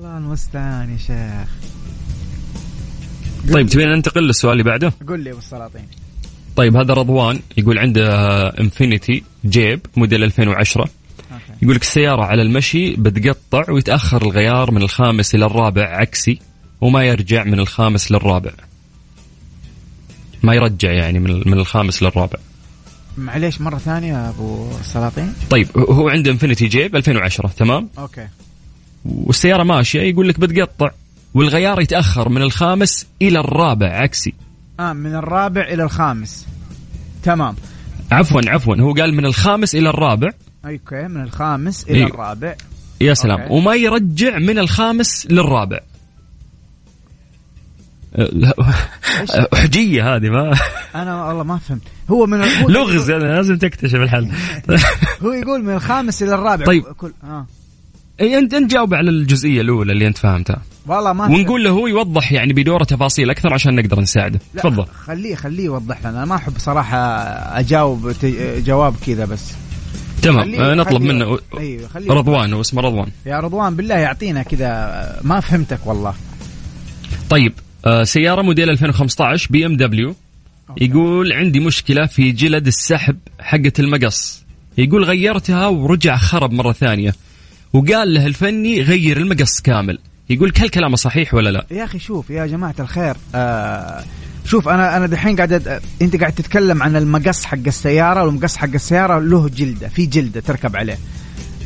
الله 0.00 0.18
المستعان 0.18 0.92
يا 0.92 0.96
شيخ. 0.96 1.48
طيب 3.52 3.68
تبين 3.68 3.88
ننتقل 3.88 4.22
للسؤال 4.22 4.52
اللي 4.52 4.62
بعده؟ 4.62 4.92
قول 5.08 5.20
لي 5.20 5.32
أبو 5.32 5.49
السلاطين 5.49 5.82
طيب 6.56 6.76
هذا 6.76 6.94
رضوان 6.94 7.40
يقول 7.56 7.78
عنده 7.78 8.26
انفينيتي 8.48 9.24
جيب 9.44 9.80
موديل 9.96 10.24
2010 10.24 10.88
يقول 11.62 11.74
لك 11.74 11.82
السيارة 11.82 12.24
على 12.24 12.42
المشي 12.42 12.96
بتقطع 12.96 13.72
ويتأخر 13.72 14.22
الغيار 14.22 14.70
من 14.70 14.82
الخامس 14.82 15.34
إلى 15.34 15.46
الرابع 15.46 15.96
عكسي 15.96 16.38
وما 16.80 17.04
يرجع 17.04 17.44
من 17.44 17.60
الخامس 17.60 18.12
للرابع. 18.12 18.52
ما 20.42 20.54
يرجع 20.54 20.92
يعني 20.92 21.18
من 21.18 21.52
الخامس 21.52 22.02
للرابع. 22.02 22.38
معليش 23.18 23.60
مرة 23.60 23.78
ثانية 23.78 24.28
أبو 24.28 24.70
السلاطين. 24.80 25.32
طيب 25.50 25.68
هو 25.78 26.08
عنده 26.08 26.30
انفينيتي 26.30 26.66
جيب 26.66 26.96
2010 26.96 27.48
تمام؟ 27.48 27.88
okay. 27.98 28.28
والسيارة 29.04 29.62
ماشية 29.62 30.00
يقول 30.00 30.28
لك 30.28 30.40
بتقطع 30.40 30.90
والغيار 31.34 31.80
يتأخر 31.80 32.28
من 32.28 32.42
الخامس 32.42 33.06
إلى 33.22 33.40
الرابع 33.40 33.86
عكسي. 33.86 34.34
آه 34.80 34.92
من 34.92 35.14
الرابع 35.14 35.60
إلى 35.60 35.82
الخامس. 35.82 36.46
تمام. 37.22 37.54
عفوا 38.12 38.40
عفوا 38.46 38.76
هو 38.76 38.92
قال 38.92 39.14
من 39.14 39.26
الخامس 39.26 39.74
إلى 39.74 39.90
الرابع. 39.90 40.30
أوكي 40.64 41.08
من 41.08 41.22
الخامس 41.22 41.84
إلى 41.84 41.98
إيه؟ 41.98 42.06
الرابع. 42.06 42.54
يا 43.00 43.14
سلام. 43.14 43.40
أوكي. 43.40 43.54
وما 43.54 43.74
يرجع 43.74 44.38
من 44.38 44.58
الخامس 44.58 45.26
للرابع. 45.30 45.80
حجية 49.54 50.16
هذه 50.16 50.28
ما. 50.28 50.58
أنا 50.94 51.24
والله 51.24 51.42
ما 51.42 51.58
فهمت. 51.58 51.82
هو 52.10 52.26
من 52.26 52.38
لغز 52.68 53.10
يعني 53.10 53.24
لازم 53.24 53.58
تكتشف 53.58 53.94
الحل. 53.94 54.32
هو 55.22 55.32
يقول 55.32 55.64
من 55.64 55.74
الخامس 55.74 56.22
إلى 56.22 56.34
الرابع. 56.34 56.64
طيب. 56.64 56.82
كل... 56.82 57.12
آه. 57.24 57.46
إي 58.20 58.38
انت 58.38 58.54
أنت 58.54 58.70
جاوب 58.70 58.94
على 58.94 59.10
الجزئية 59.10 59.60
الأولى 59.60 59.92
اللي 59.92 60.06
أنت 60.06 60.18
فهمتها. 60.18 60.62
والله 60.86 61.12
ما 61.12 61.26
ونقول 61.26 61.64
له 61.64 61.70
هو 61.70 61.86
يوضح 61.86 62.32
يعني 62.32 62.52
بدورة 62.52 62.84
تفاصيل 62.84 63.30
أكثر 63.30 63.54
عشان 63.54 63.74
نقدر 63.74 64.00
نساعده. 64.00 64.40
تفضل. 64.56 64.86
خليه 64.86 65.34
خليه 65.34 65.64
يوضح 65.64 66.00
لنا. 66.00 66.10
أنا 66.10 66.24
ما 66.24 66.34
أحب 66.34 66.52
صراحة 66.58 66.98
أجاوب 67.58 68.14
جواب 68.66 68.94
كذا 69.06 69.24
بس. 69.24 69.52
تمام. 70.22 70.40
خليه 70.40 70.74
نطلب 70.74 71.02
خليه 71.02 71.12
منه. 71.12 71.38
أيوه 71.58 71.88
خليه 71.88 72.12
رضوان 72.12 72.54
اسمه 72.54 72.82
رضوان. 72.82 73.08
يا 73.26 73.40
رضوان 73.40 73.76
بالله 73.76 73.94
يعطينا 73.94 74.42
كذا 74.42 75.20
ما 75.22 75.40
فهمتك 75.40 75.86
والله. 75.86 76.14
طيب 77.30 77.52
آه 77.86 78.02
سيارة 78.02 78.42
موديل 78.42 78.70
2015 78.70 79.48
BMW. 79.50 80.14
يقول 80.80 81.32
عندي 81.32 81.60
مشكلة 81.60 82.06
في 82.06 82.32
جلد 82.32 82.66
السحب 82.66 83.16
حقة 83.40 83.72
المقص. 83.78 84.42
يقول 84.78 85.04
غيرتها 85.04 85.66
ورجع 85.66 86.16
خرب 86.16 86.52
مرة 86.52 86.72
ثانية. 86.72 87.14
وقال 87.72 88.14
له 88.14 88.26
الفني 88.26 88.82
غير 88.82 89.16
المقص 89.16 89.60
كامل. 89.60 89.98
يقول 90.30 90.52
هل 90.58 90.68
كلامه 90.68 90.96
صحيح 90.96 91.34
ولا 91.34 91.50
لا؟ 91.50 91.66
يا 91.70 91.84
أخي 91.84 91.98
شوف 91.98 92.30
يا 92.30 92.46
جماعة 92.46 92.74
الخير 92.80 93.16
آه 93.34 94.04
شوف 94.44 94.68
أنا 94.68 94.96
أنا 94.96 95.06
دحين 95.06 95.36
قاعد 95.36 95.80
أنت 96.02 96.16
قاعد 96.16 96.32
تتكلم 96.32 96.82
عن 96.82 96.96
المقص 96.96 97.44
حق 97.44 97.58
السيارة 97.66 98.24
والمقص 98.24 98.56
حق 98.56 98.72
السيارة 98.74 99.18
له 99.18 99.48
جلدة 99.48 99.88
في 99.88 100.06
جلدة 100.06 100.40
تركب 100.40 100.76
عليه. 100.76 100.98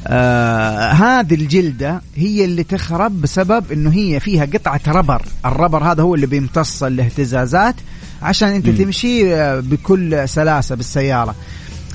آه 0.07 0.90
هذه 0.90 1.34
الجلدة 1.34 2.00
هي 2.16 2.44
اللي 2.44 2.64
تخرب 2.64 3.20
بسبب 3.20 3.72
إنه 3.72 3.92
هي 3.92 4.20
فيها 4.20 4.44
قطعة 4.44 4.80
ربر. 4.86 5.22
الربر 5.46 5.84
هذا 5.84 6.02
هو 6.02 6.14
اللي 6.14 6.26
بيمتص 6.26 6.82
الاهتزازات 6.82 7.74
عشان 8.22 8.48
أنت 8.48 8.68
م. 8.68 8.74
تمشي 8.76 9.34
آه، 9.34 9.61
بكل 9.61 10.28
سلاسة 10.28 10.74
بالسيارة. 10.74 11.34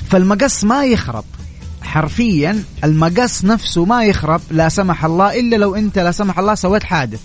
فالمقص 0.10 0.64
ما 0.64 0.86
يخرب. 0.86 1.26
حرفيا 1.90 2.64
المقص 2.84 3.46
نفسه 3.46 3.86
ما 3.86 4.04
يخرب 4.04 4.42
لا 4.52 4.70
سمح 4.70 5.06
الله 5.06 5.40
إلا 5.40 5.56
لو 5.56 5.76
أنت 5.76 6.00
لا 6.00 6.12
سمح 6.12 6.40
الله 6.40 6.56
سويت 6.56 6.84
حادث 6.84 7.20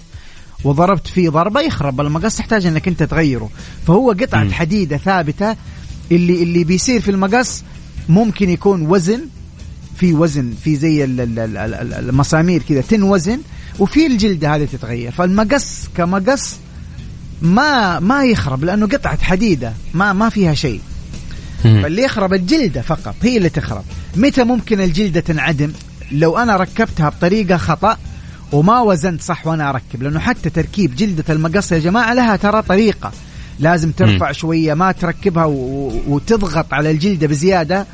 وضربت 0.65 1.07
فيه 1.07 1.31
ضربة 1.31 1.61
يخرب 1.61 2.01
المقص 2.01 2.37
تحتاج 2.37 2.67
إنك 2.67 2.89
أنت 2.89 3.03
تغيره. 3.03 3.51
فهو 3.87 4.11
قطعة 4.11 4.53
حديدة 4.53 4.97
ثابتة 4.97 5.57
اللي 6.13 6.43
اللي 6.43 6.65
بيصير 6.65 7.01
في 7.01 7.11
المقص 7.11 7.65
ممكن 8.09 8.51
يكون 8.51 8.87
وزن 8.87 9.21
في 9.97 10.15
وزن 10.15 10.55
في 10.65 10.77
زي 10.77 11.05
المسامير 11.05 12.63
كذا 12.63 12.81
تن 12.81 13.03
وزن 13.03 13.41
وفي 13.79 14.07
الجلدة 14.07 14.55
هذه 14.57 14.65
تتغير. 14.65 15.13
فالمقص 15.13 15.89
كمقص 15.97 16.57
ما 17.43 18.01
ما 18.01 18.25
يخرب 18.25 18.65
لأنه 18.65 18.87
قطعة 18.87 19.25
حديدة 19.25 19.73
ما 19.95 20.13
ما 20.13 20.29
فيها 20.29 20.55
شيء. 20.55 20.81
فاللي 21.83 22.03
يخرب 22.03 22.35
الجلدة 22.35 22.83
فقط 22.83 23.15
هي 23.23 23.37
اللي 23.37 23.49
تخرب. 23.49 23.85
متى 24.17 24.45
ممكن 24.45 24.81
الجلدة 24.81 25.21
تنعدم؟ 25.21 25.73
لو 26.13 26.39
أنا 26.39 26.57
ركبتها 26.57 27.09
بطريقة 27.09 27.57
خطأ 27.57 27.99
وما 28.53 28.81
وزنت 28.81 29.23
صح 29.23 29.47
وأنا 29.47 29.71
أركب 29.71 30.03
لأنه 30.03 30.21
حتى 30.21 30.51
تركيب 30.51 30.97
جلدة 30.97 31.25
المقص 31.35 31.73
يا 31.73 31.79
جماعة 31.79 32.15
لها 32.15 32.37
ترى 32.37 32.63
طريقة. 32.63 33.13
لازم 33.61 33.91
ترفع 33.91 34.33
شوية 34.33 34.75
ما 34.75 34.93
تركبها 34.93 35.45
وتضغط 36.07 36.75
على 36.75 36.91
الجلدة 36.91 37.27
بزيادة. 37.27 37.87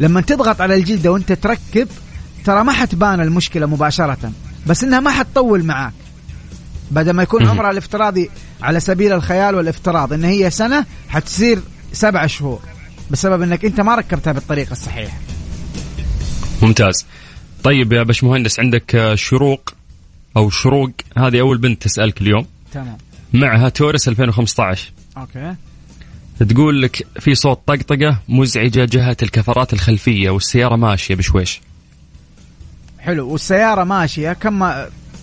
لما 0.00 0.20
تضغط 0.20 0.60
على 0.60 0.74
الجلدة 0.74 1.12
وأنت 1.12 1.32
تركب 1.32 1.88
ترى 2.44 2.64
ما 2.64 2.72
حتبان 2.72 3.20
المشكلة 3.20 3.66
مباشرة 3.66 4.32
بس 4.66 4.84
إنها 4.84 5.00
ما 5.00 5.10
حتطول 5.10 5.64
معاك. 5.64 5.92
بدل 6.90 7.10
ما 7.10 7.22
يكون 7.22 7.48
عمرها 7.48 7.70
الافتراضي 7.70 8.30
على 8.62 8.80
سبيل 8.80 9.12
الخيال 9.12 9.54
والافتراض 9.54 10.12
إن 10.12 10.24
هي 10.24 10.50
سنة 10.50 10.84
حتصير 11.08 11.60
سبع 11.92 12.26
شهور. 12.26 12.60
بسبب 13.12 13.42
انك 13.42 13.64
انت 13.64 13.80
ما 13.80 13.94
ركبتها 13.94 14.32
بالطريقة 14.32 14.72
الصحيحه 14.72 15.18
ممتاز. 16.62 17.06
طيب 17.62 17.92
يا 17.92 18.02
باشمهندس 18.02 18.60
عندك 18.60 19.12
شروق 19.14 19.74
أو 20.36 20.50
شروق؟ 20.50 20.90
هذه 21.18 21.40
أول 21.40 21.58
بنت 21.58 21.82
تسألك 21.82 22.20
اليوم. 22.20 22.46
تمام. 22.72 22.98
معها 23.32 23.68
تورس 23.68 24.08
2015 24.08 24.92
أوكي. 25.16 25.54
تقول 26.48 26.82
لك 26.82 27.06
في 27.20 27.34
صوت 27.34 27.60
طقطقة 27.66 28.18
مزعجة 28.28 28.84
جهة 28.84 29.16
الكفرات 29.22 29.72
الخلفية 29.72 30.30
والسيارة 30.30 30.76
ماشية 30.76 31.14
بشويش. 31.14 31.60
حلو. 32.98 33.28
والسيارة 33.28 33.84
ماشية 33.84 34.32
كم 34.32 34.72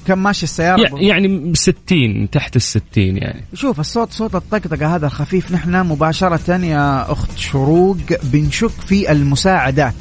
كم 0.10 0.24
ماشي 0.24 0.44
السيارة 0.44 0.90
يعني 1.02 1.52
60 1.56 2.30
تحت 2.32 2.56
ال 2.56 2.62
60 2.62 2.82
يعني. 2.96 3.44
شوف 3.54 3.80
الصوت 3.80 4.12
صوت 4.12 4.36
الطقطقة 4.36 4.96
هذا 4.96 5.06
الخفيف. 5.06 5.52
نحن 5.52 5.76
مباشرة 5.86 6.56
يا 6.56 7.12
أخت 7.12 7.38
شروق 7.38 7.98
بنشك 8.24 8.72
في 8.88 9.12
المساعدات. 9.12 9.94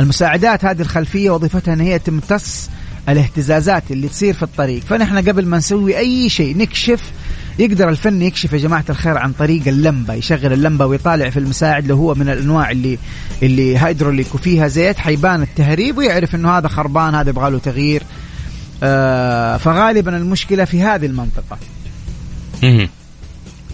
المساعدات 0.00 0.64
هذه 0.64 0.80
الخلفية 0.80 1.30
وظيفتها 1.30 1.74
إن 1.74 1.80
هي 1.80 1.98
تمتص 1.98 2.70
الاهتزازات 3.08 3.90
اللي 3.90 4.08
تصير 4.08 4.34
في 4.34 4.42
الطريق. 4.42 4.82
فنحن 4.82 5.18
قبل 5.18 5.46
ما 5.46 5.56
نسوي 5.56 5.98
أي 5.98 6.28
شيء 6.28 6.56
نكشف. 6.56 7.12
يقدر 7.58 7.88
الفن 7.88 8.22
يكشف 8.22 8.52
يا 8.52 8.58
جماعة 8.58 8.84
الخير 8.90 9.18
عن 9.18 9.32
طريق 9.32 9.68
اللمبة. 9.68 10.14
يشغل 10.14 10.52
اللمبة 10.52 10.86
ويطالع 10.86 11.30
في 11.30 11.38
المساعد 11.38 11.86
لو 11.86 11.96
هو 11.96 12.14
من 12.14 12.28
الأنواع 12.28 12.70
اللي 12.70 12.98
اللي 13.42 13.78
هيدروليك 13.78 14.34
وفيها 14.34 14.68
زيت 14.68 14.98
حيبان 14.98 15.42
التهريب 15.42 15.98
ويعرف 15.98 16.34
إنه 16.34 16.58
هذا 16.58 16.68
خربان 16.68 17.14
هذا 17.14 17.30
يبغى 17.30 17.50
له 17.50 17.58
تغيير. 17.58 18.02
فغالبا 19.58 20.16
المشكلة 20.16 20.64
في 20.64 20.82
هذه 20.82 21.06
المنطقة. 21.06 21.58
أها 22.64 22.88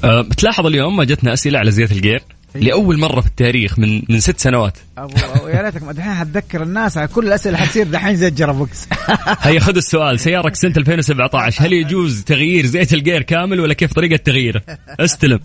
بتلاحظ 0.05 0.67
اليوم 0.67 0.97
ما 0.97 1.05
جتنا 1.05 1.33
أسئلة 1.33 1.59
على 1.59 1.71
زيت 1.71 1.93
الجير 1.93 2.23
إيه. 2.57 2.63
لأول 2.63 2.99
مرة 2.99 3.21
في 3.21 3.27
التاريخ 3.27 3.79
من 3.79 4.03
من 4.09 4.21
ست 4.21 4.41
سنوات 4.41 4.79
أبو 4.99 5.49
يا 5.49 5.63
ريتك 5.63 5.83
دحين 5.83 6.15
حتذكر 6.15 6.63
الناس 6.63 6.99
على 6.99 7.09
كل 7.09 7.27
الأسئلة 7.27 7.57
حتصير 7.57 7.87
دحين 7.87 8.17
زي 8.17 8.29
ال 8.29 8.36
gearbox 8.36 8.87
هيا 9.47 9.61
خذ 9.61 9.77
السؤال 9.77 10.21
سيارتك 10.21 10.57
سنة 10.57 10.73
2017 10.77 11.67
هل 11.67 11.73
يجوز 11.73 12.23
تغيير 12.25 12.67
زيت 12.67 12.95
الجير 12.95 13.23
كامل 13.23 13.61
ولا 13.61 13.75
كيف 13.75 13.93
طريقة 13.93 14.17
تغييره؟ 14.17 14.63
استلم 15.01 15.41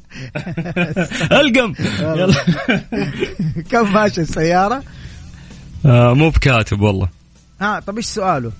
ألقم 1.39 1.73
يلا 1.99 2.35
كم 3.71 3.93
ماشي 3.93 4.21
السيارة؟ 4.21 4.83
آه 5.85 6.13
مو 6.13 6.29
بكاتب 6.29 6.81
والله 6.81 7.09
ها 7.61 7.79
طب 7.79 7.97
إيش 7.97 8.05
سؤاله؟ 8.05 8.51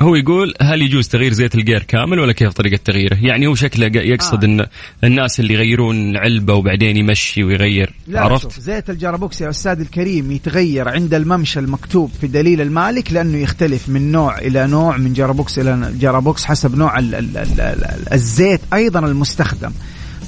هو 0.00 0.14
يقول 0.14 0.54
هل 0.62 0.82
يجوز 0.82 1.08
تغيير 1.08 1.32
زيت 1.32 1.54
الجير 1.54 1.82
كامل 1.82 2.18
ولا 2.18 2.32
كيف 2.32 2.52
طريقة 2.52 2.80
تغييره؟ 2.84 3.16
يعني 3.20 3.46
هو 3.46 3.54
شكله 3.54 4.02
يقصد 4.02 4.44
آه. 4.44 4.46
إن 4.46 4.66
الناس 5.04 5.40
اللي 5.40 5.54
يغيرون 5.54 6.16
علبة 6.16 6.54
وبعدين 6.54 6.96
يمشي 6.96 7.44
ويغير 7.44 7.94
لا 8.06 8.20
عرفت؟ 8.20 8.42
شوف 8.42 8.60
زيت 8.60 8.90
ال 8.90 8.96
gearbox 8.96 9.40
يا 9.40 9.50
أستاذ 9.50 9.80
الكريم 9.80 10.32
يتغير 10.32 10.88
عند 10.88 11.14
الممشى 11.14 11.60
المكتوب 11.60 12.10
في 12.20 12.26
دليل 12.26 12.60
المالك 12.60 13.12
لأنه 13.12 13.38
يختلف 13.38 13.88
من 13.88 14.12
نوع 14.12 14.38
إلى 14.38 14.66
نوع 14.66 14.96
من 14.96 15.12
gearbox 15.12 15.58
إلى 15.58 15.92
gearbox 16.00 16.44
حسب 16.44 16.78
نوع 16.78 16.98
ال 16.98 17.14
ال 17.14 17.36
ال 17.36 17.60
ال 17.60 18.12
الزيت 18.12 18.60
أيضا 18.72 19.00
المستخدم. 19.00 19.70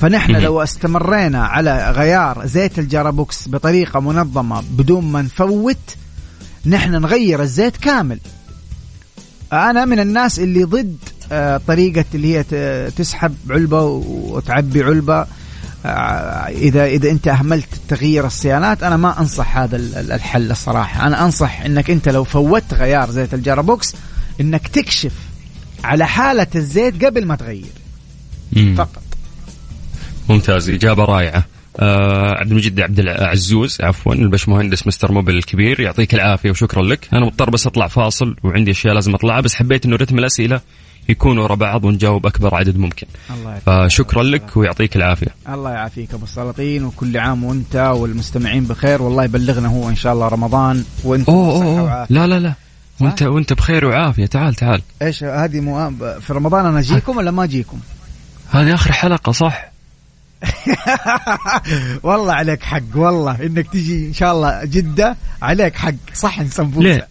فنحن 0.00 0.32
لو 0.32 0.62
استمرينا 0.62 1.44
على 1.44 1.92
غيار 1.96 2.46
زيت 2.46 2.78
ال 2.78 2.87
gearbox 2.87 3.48
بطريقة 3.48 4.00
منظمة 4.00 4.62
بدون 4.70 5.04
ما 5.04 5.22
نفوت 5.22 5.96
نحن 6.66 6.90
نغير 6.90 7.42
الزيت 7.42 7.76
كامل 7.76 8.18
أنا 9.52 9.84
من 9.84 10.00
الناس 10.00 10.38
اللي 10.38 10.64
ضد 10.64 10.96
آه، 11.32 11.60
طريقة 11.66 12.04
اللي 12.14 12.36
هي 12.36 12.42
تسحب 12.90 13.34
علبة 13.50 13.82
وتعبي 13.84 14.82
علبة. 14.82 15.26
آه، 15.86 15.88
إذا 16.48 16.84
إذا 16.84 17.10
أنت 17.10 17.28
أهملت 17.28 17.68
تغيير 17.88 18.26
الصيانات 18.26 18.82
أنا 18.82 18.96
ما 18.96 19.20
أنصح 19.20 19.58
هذا 19.58 19.76
الحل 19.76 20.50
الصراحة. 20.50 21.06
أنا 21.06 21.24
أنصح 21.24 21.60
إنك 21.60 21.90
أنت 21.90 22.08
لو 22.08 22.24
فوتت 22.24 22.74
غيار 22.74 23.10
زيت 23.10 23.34
ال 23.34 23.42
gearbox 23.42 23.94
إنك 24.40 24.68
تكشف 24.68 25.12
على 25.84 26.06
حالة 26.06 26.46
الزيت 26.54 27.04
قبل 27.04 27.26
ما 27.26 27.36
تغير. 27.36 27.72
فقط. 28.76 29.02
ممتاز. 30.28 30.70
إجابة 30.70 31.04
رائعة. 31.04 31.44
آه 31.76 32.34
عبد 32.38 32.50
المجيد 32.50 32.80
عبد 32.80 32.98
العزوز 32.98 33.78
عفوا 33.80 34.14
البشمهندس 34.14 34.86
مستر 34.86 35.12
موبل 35.12 35.36
الكبير 35.36 35.80
يعطيك 35.80 36.14
العافية 36.14 36.50
وشكرا 36.50 36.82
لك. 36.82 37.08
أنا 37.12 37.26
مضطر 37.26 37.50
بس 37.50 37.66
أطلع 37.66 37.86
فاصل 37.86 38.36
وعندي 38.42 38.70
أشياء 38.70 38.94
لازم 38.94 39.14
أطلعها 39.14 39.40
بس 39.40 39.54
حبيت 39.54 39.86
إنه 39.86 39.96
رتم 39.96 40.18
الأسئلة 40.18 40.60
يكون 41.08 41.38
ورا 41.38 41.54
بعض 41.54 41.84
ونجاوب 41.84 42.26
أكبر 42.26 42.54
عدد 42.54 42.76
ممكن. 42.76 43.06
الله 43.30 43.58
فشكرا 43.66 44.22
لك 44.22 44.56
ويعطيك 44.56 44.96
العافية. 44.96 45.26
الله 45.48 45.70
يعافيك 45.70 46.14
أبو 46.14 46.24
السلاطين 46.24 46.84
وكل 46.84 47.16
عام 47.16 47.44
وأنت 47.44 47.76
والمستمعين 47.76 48.64
بخير. 48.64 49.02
والله 49.02 49.24
يبلغنا 49.24 49.68
هو 49.68 49.88
إن 49.88 49.96
شاء 49.96 50.12
الله 50.12 50.28
رمضان 50.28 50.84
وأنت 51.04 51.28
أوه 51.28 51.62
أوه 51.62 51.80
أوه. 51.80 52.06
لا 52.10 52.26
لا 52.26 52.40
لا. 52.40 52.54
وأنت 53.00 53.22
وأنت 53.22 53.52
بخير 53.52 53.84
وعافية. 53.84 54.26
تعال 54.26 54.54
تعال. 54.54 54.82
إيش 55.02 55.24
هذه 55.24 55.60
مو... 55.60 55.90
في 56.20 56.32
رمضان 56.32 56.66
أنا 56.66 56.78
أجيكم 56.78 57.16
ولا 57.16 57.30
ما 57.30 57.44
أجيكم؟ 57.44 57.78
هذه 58.50 58.74
آخر 58.74 58.92
حلقة 58.92 59.32
صح؟ 59.32 59.70
والله 62.02 62.32
عليك 62.32 62.62
حق 62.62 62.82
والله. 62.94 63.42
إنك 63.42 63.66
تجي 63.72 64.06
إن 64.06 64.12
شاء 64.12 64.32
الله 64.32 64.64
جدة 64.64 65.16
عليك 65.42 65.76
حق. 65.76 65.94
صحن 66.14 66.48
سمبوسة. 66.48 66.88
ليه؟ 66.88 67.08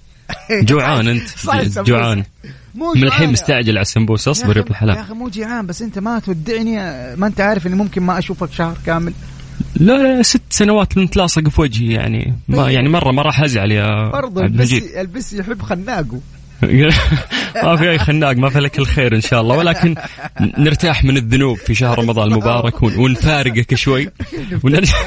جوعان 0.70 1.08
أنت. 1.08 1.30
جوعان. 1.90 2.24
مو 2.76 2.94
من 2.94 3.04
الحين 3.04 3.32
مستعجل 3.32 3.72
على 3.72 3.82
السمبوسة 3.82 4.32
اصبر 4.32 4.58
يا 4.58 4.62
أبو 4.62 4.70
الحلال. 4.70 4.98
يا 4.98 5.02
أخي 5.02 5.14
مو 5.14 5.30
جيعان 5.30 5.66
بس 5.68 5.82
أنت 5.82 6.00
ما 6.00 6.20
تودعني 6.20 6.76
ما 7.16 7.28
أنت 7.28 7.42
عارف 7.42 7.68
إني 7.68 7.76
ممكن 7.76 8.02
ما 8.04 8.18
أشوفك 8.20 8.54
شهر 8.54 8.78
كامل. 8.86 9.14
لا 9.76 9.94
لا 9.94 10.22
ست 10.22 10.42
سنوات 10.50 10.98
متلاصق 10.98 11.50
في 11.50 11.62
وجهي 11.62 11.94
يعني 11.94 12.36
ما 12.48 12.58
طيب. 12.58 12.74
يعني 12.74 12.90
مرة 12.90 13.12
ما 13.12 13.22
راح 13.22 13.42
أزعل 13.42 13.72
يا 13.72 14.10
برضه 14.10 14.42
البس 14.42 14.74
البس 14.74 15.34
يحب 15.34 15.62
خناقه. 15.62 16.20
ما 17.56 17.76
في 17.76 17.89
أي 17.89 18.00
خناق 18.00 18.36
ما 18.36 18.50
في 18.50 18.60
لك 18.60 18.80
الخير 18.80 19.16
إن 19.16 19.22
شاء 19.22 19.41
الله. 19.41 19.58
ولكن 19.58 19.95
نرتاح 20.58 21.04
من 21.04 21.18
الذنوب 21.18 21.58
في 21.58 21.76
شهر 21.76 22.00
رمضان 22.00 22.32
المبارك 22.32 22.84
ونفارقك 22.84 23.76
شوي. 23.76 24.10
ونرجع 24.64 24.97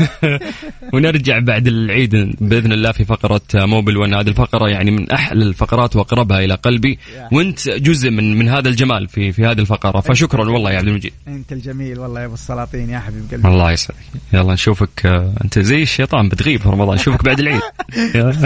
ونرجع 0.93 1.39
بعد 1.39 1.67
العيد 1.67 2.37
بإذن 2.41 2.73
الله 2.73 2.93
في 2.93 3.05
فقرة 3.05 3.41
موبل 3.55 3.97
ون 3.97 4.15
هذه 4.15 4.29
الفقرة 4.29 4.69
يعني 4.69 4.91
من 4.91 5.13
أحلى 5.13 5.45
الفقرات 5.45 5.97
وأقربها 5.97 6.39
إلى 6.39 6.55
قلبي. 6.55 6.99
وأنت 7.33 7.69
جزء 7.69 8.11
من 8.11 8.39
من 8.39 8.49
هذا 8.49 8.69
الجمال 8.69 9.09
في 9.09 9.33
في 9.33 9.47
هذه 9.47 9.61
الفقرة. 9.61 10.01
فشكرا 10.01 10.51
والله 10.51 10.73
يا 10.73 10.79
عبد 10.79 10.89
المجيد. 10.89 11.13
أنت 11.29 11.53
الجميل 11.53 11.99
والله 11.99 12.21
يا 12.21 12.27
أبو 12.27 12.35
السلاطين 12.35 12.91
يا 12.91 12.99
حبيب 12.99 13.23
قلبي. 13.31 13.49
الله 13.49 13.73
يسعدك. 13.73 13.99
يلا 14.33 14.53
نشوفك 14.53 15.07
أنت 15.45 15.59
زي 15.59 15.83
الشيطان 15.83 16.29
بتغيب 16.29 16.61
في 16.61 16.69
رمضان. 16.69 16.95
نشوفك 16.95 17.25
بعد 17.25 17.41
العيد. 17.41 17.61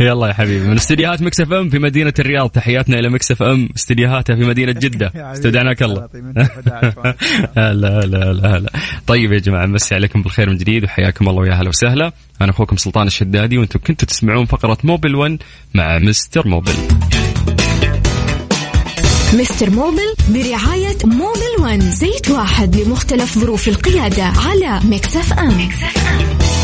يلا 0.00 0.28
يا 0.28 0.32
حبيبي. 0.32 0.66
من 0.66 0.76
استديو 0.76 1.04
استديوهات 1.04 1.22
Mix 1.22 1.40
FM 1.40 1.68
في 1.68 1.78
مدينة 1.94 2.14
الرياض. 2.18 2.48
تحياتنا 2.50 2.98
إلى 2.98 3.08
Mix 3.08 3.30
FM 3.30 3.68
استديوهاتها 3.76 4.36
في 4.36 4.42
مدينة 4.44 4.72
جدة. 4.84 5.12
استودعناك 5.16 5.82
الله. 5.82 6.08
لا 7.56 7.72
لا 7.74 8.32
لا 8.32 8.58
لا 8.58 8.70
طيب 9.06 9.32
يا 9.32 9.38
جماعة 9.38 9.66
مسي 9.66 9.94
عليكم 9.94 10.22
بالخير 10.22 10.50
من 10.50 10.56
جديد 10.56 10.84
وحياكم 10.84 11.28
الله 11.28 11.40
ويا 11.42 11.52
أهلا 11.52 11.68
وسهلا. 11.68 12.12
أنا 12.40 12.50
أخوكم 12.50 12.76
سلطان 12.76 13.06
الشدادي 13.06 13.58
وأنتم 13.58 13.78
كنتوا 13.86 14.08
تسمعون 14.08 14.44
فقرة 14.44 14.78
Mobil 14.84 15.14
1 15.14 15.42
مع 15.74 15.98
Mister 15.98 16.48
Mobil 16.48 16.72
Mister 19.34 19.70
Mobil 19.70 20.14
برعاية 20.28 20.96
Mobil 21.04 21.60
1 21.60 21.80
زيت 21.80 22.30
واحد 22.30 22.76
لمختلف 22.76 23.38
ظروف 23.38 23.68
القيادة 23.68 24.24
على 24.24 24.80
Mix 24.84 25.32
FM, 25.32 25.48
Mix 25.64 25.98
FM. 26.08 26.63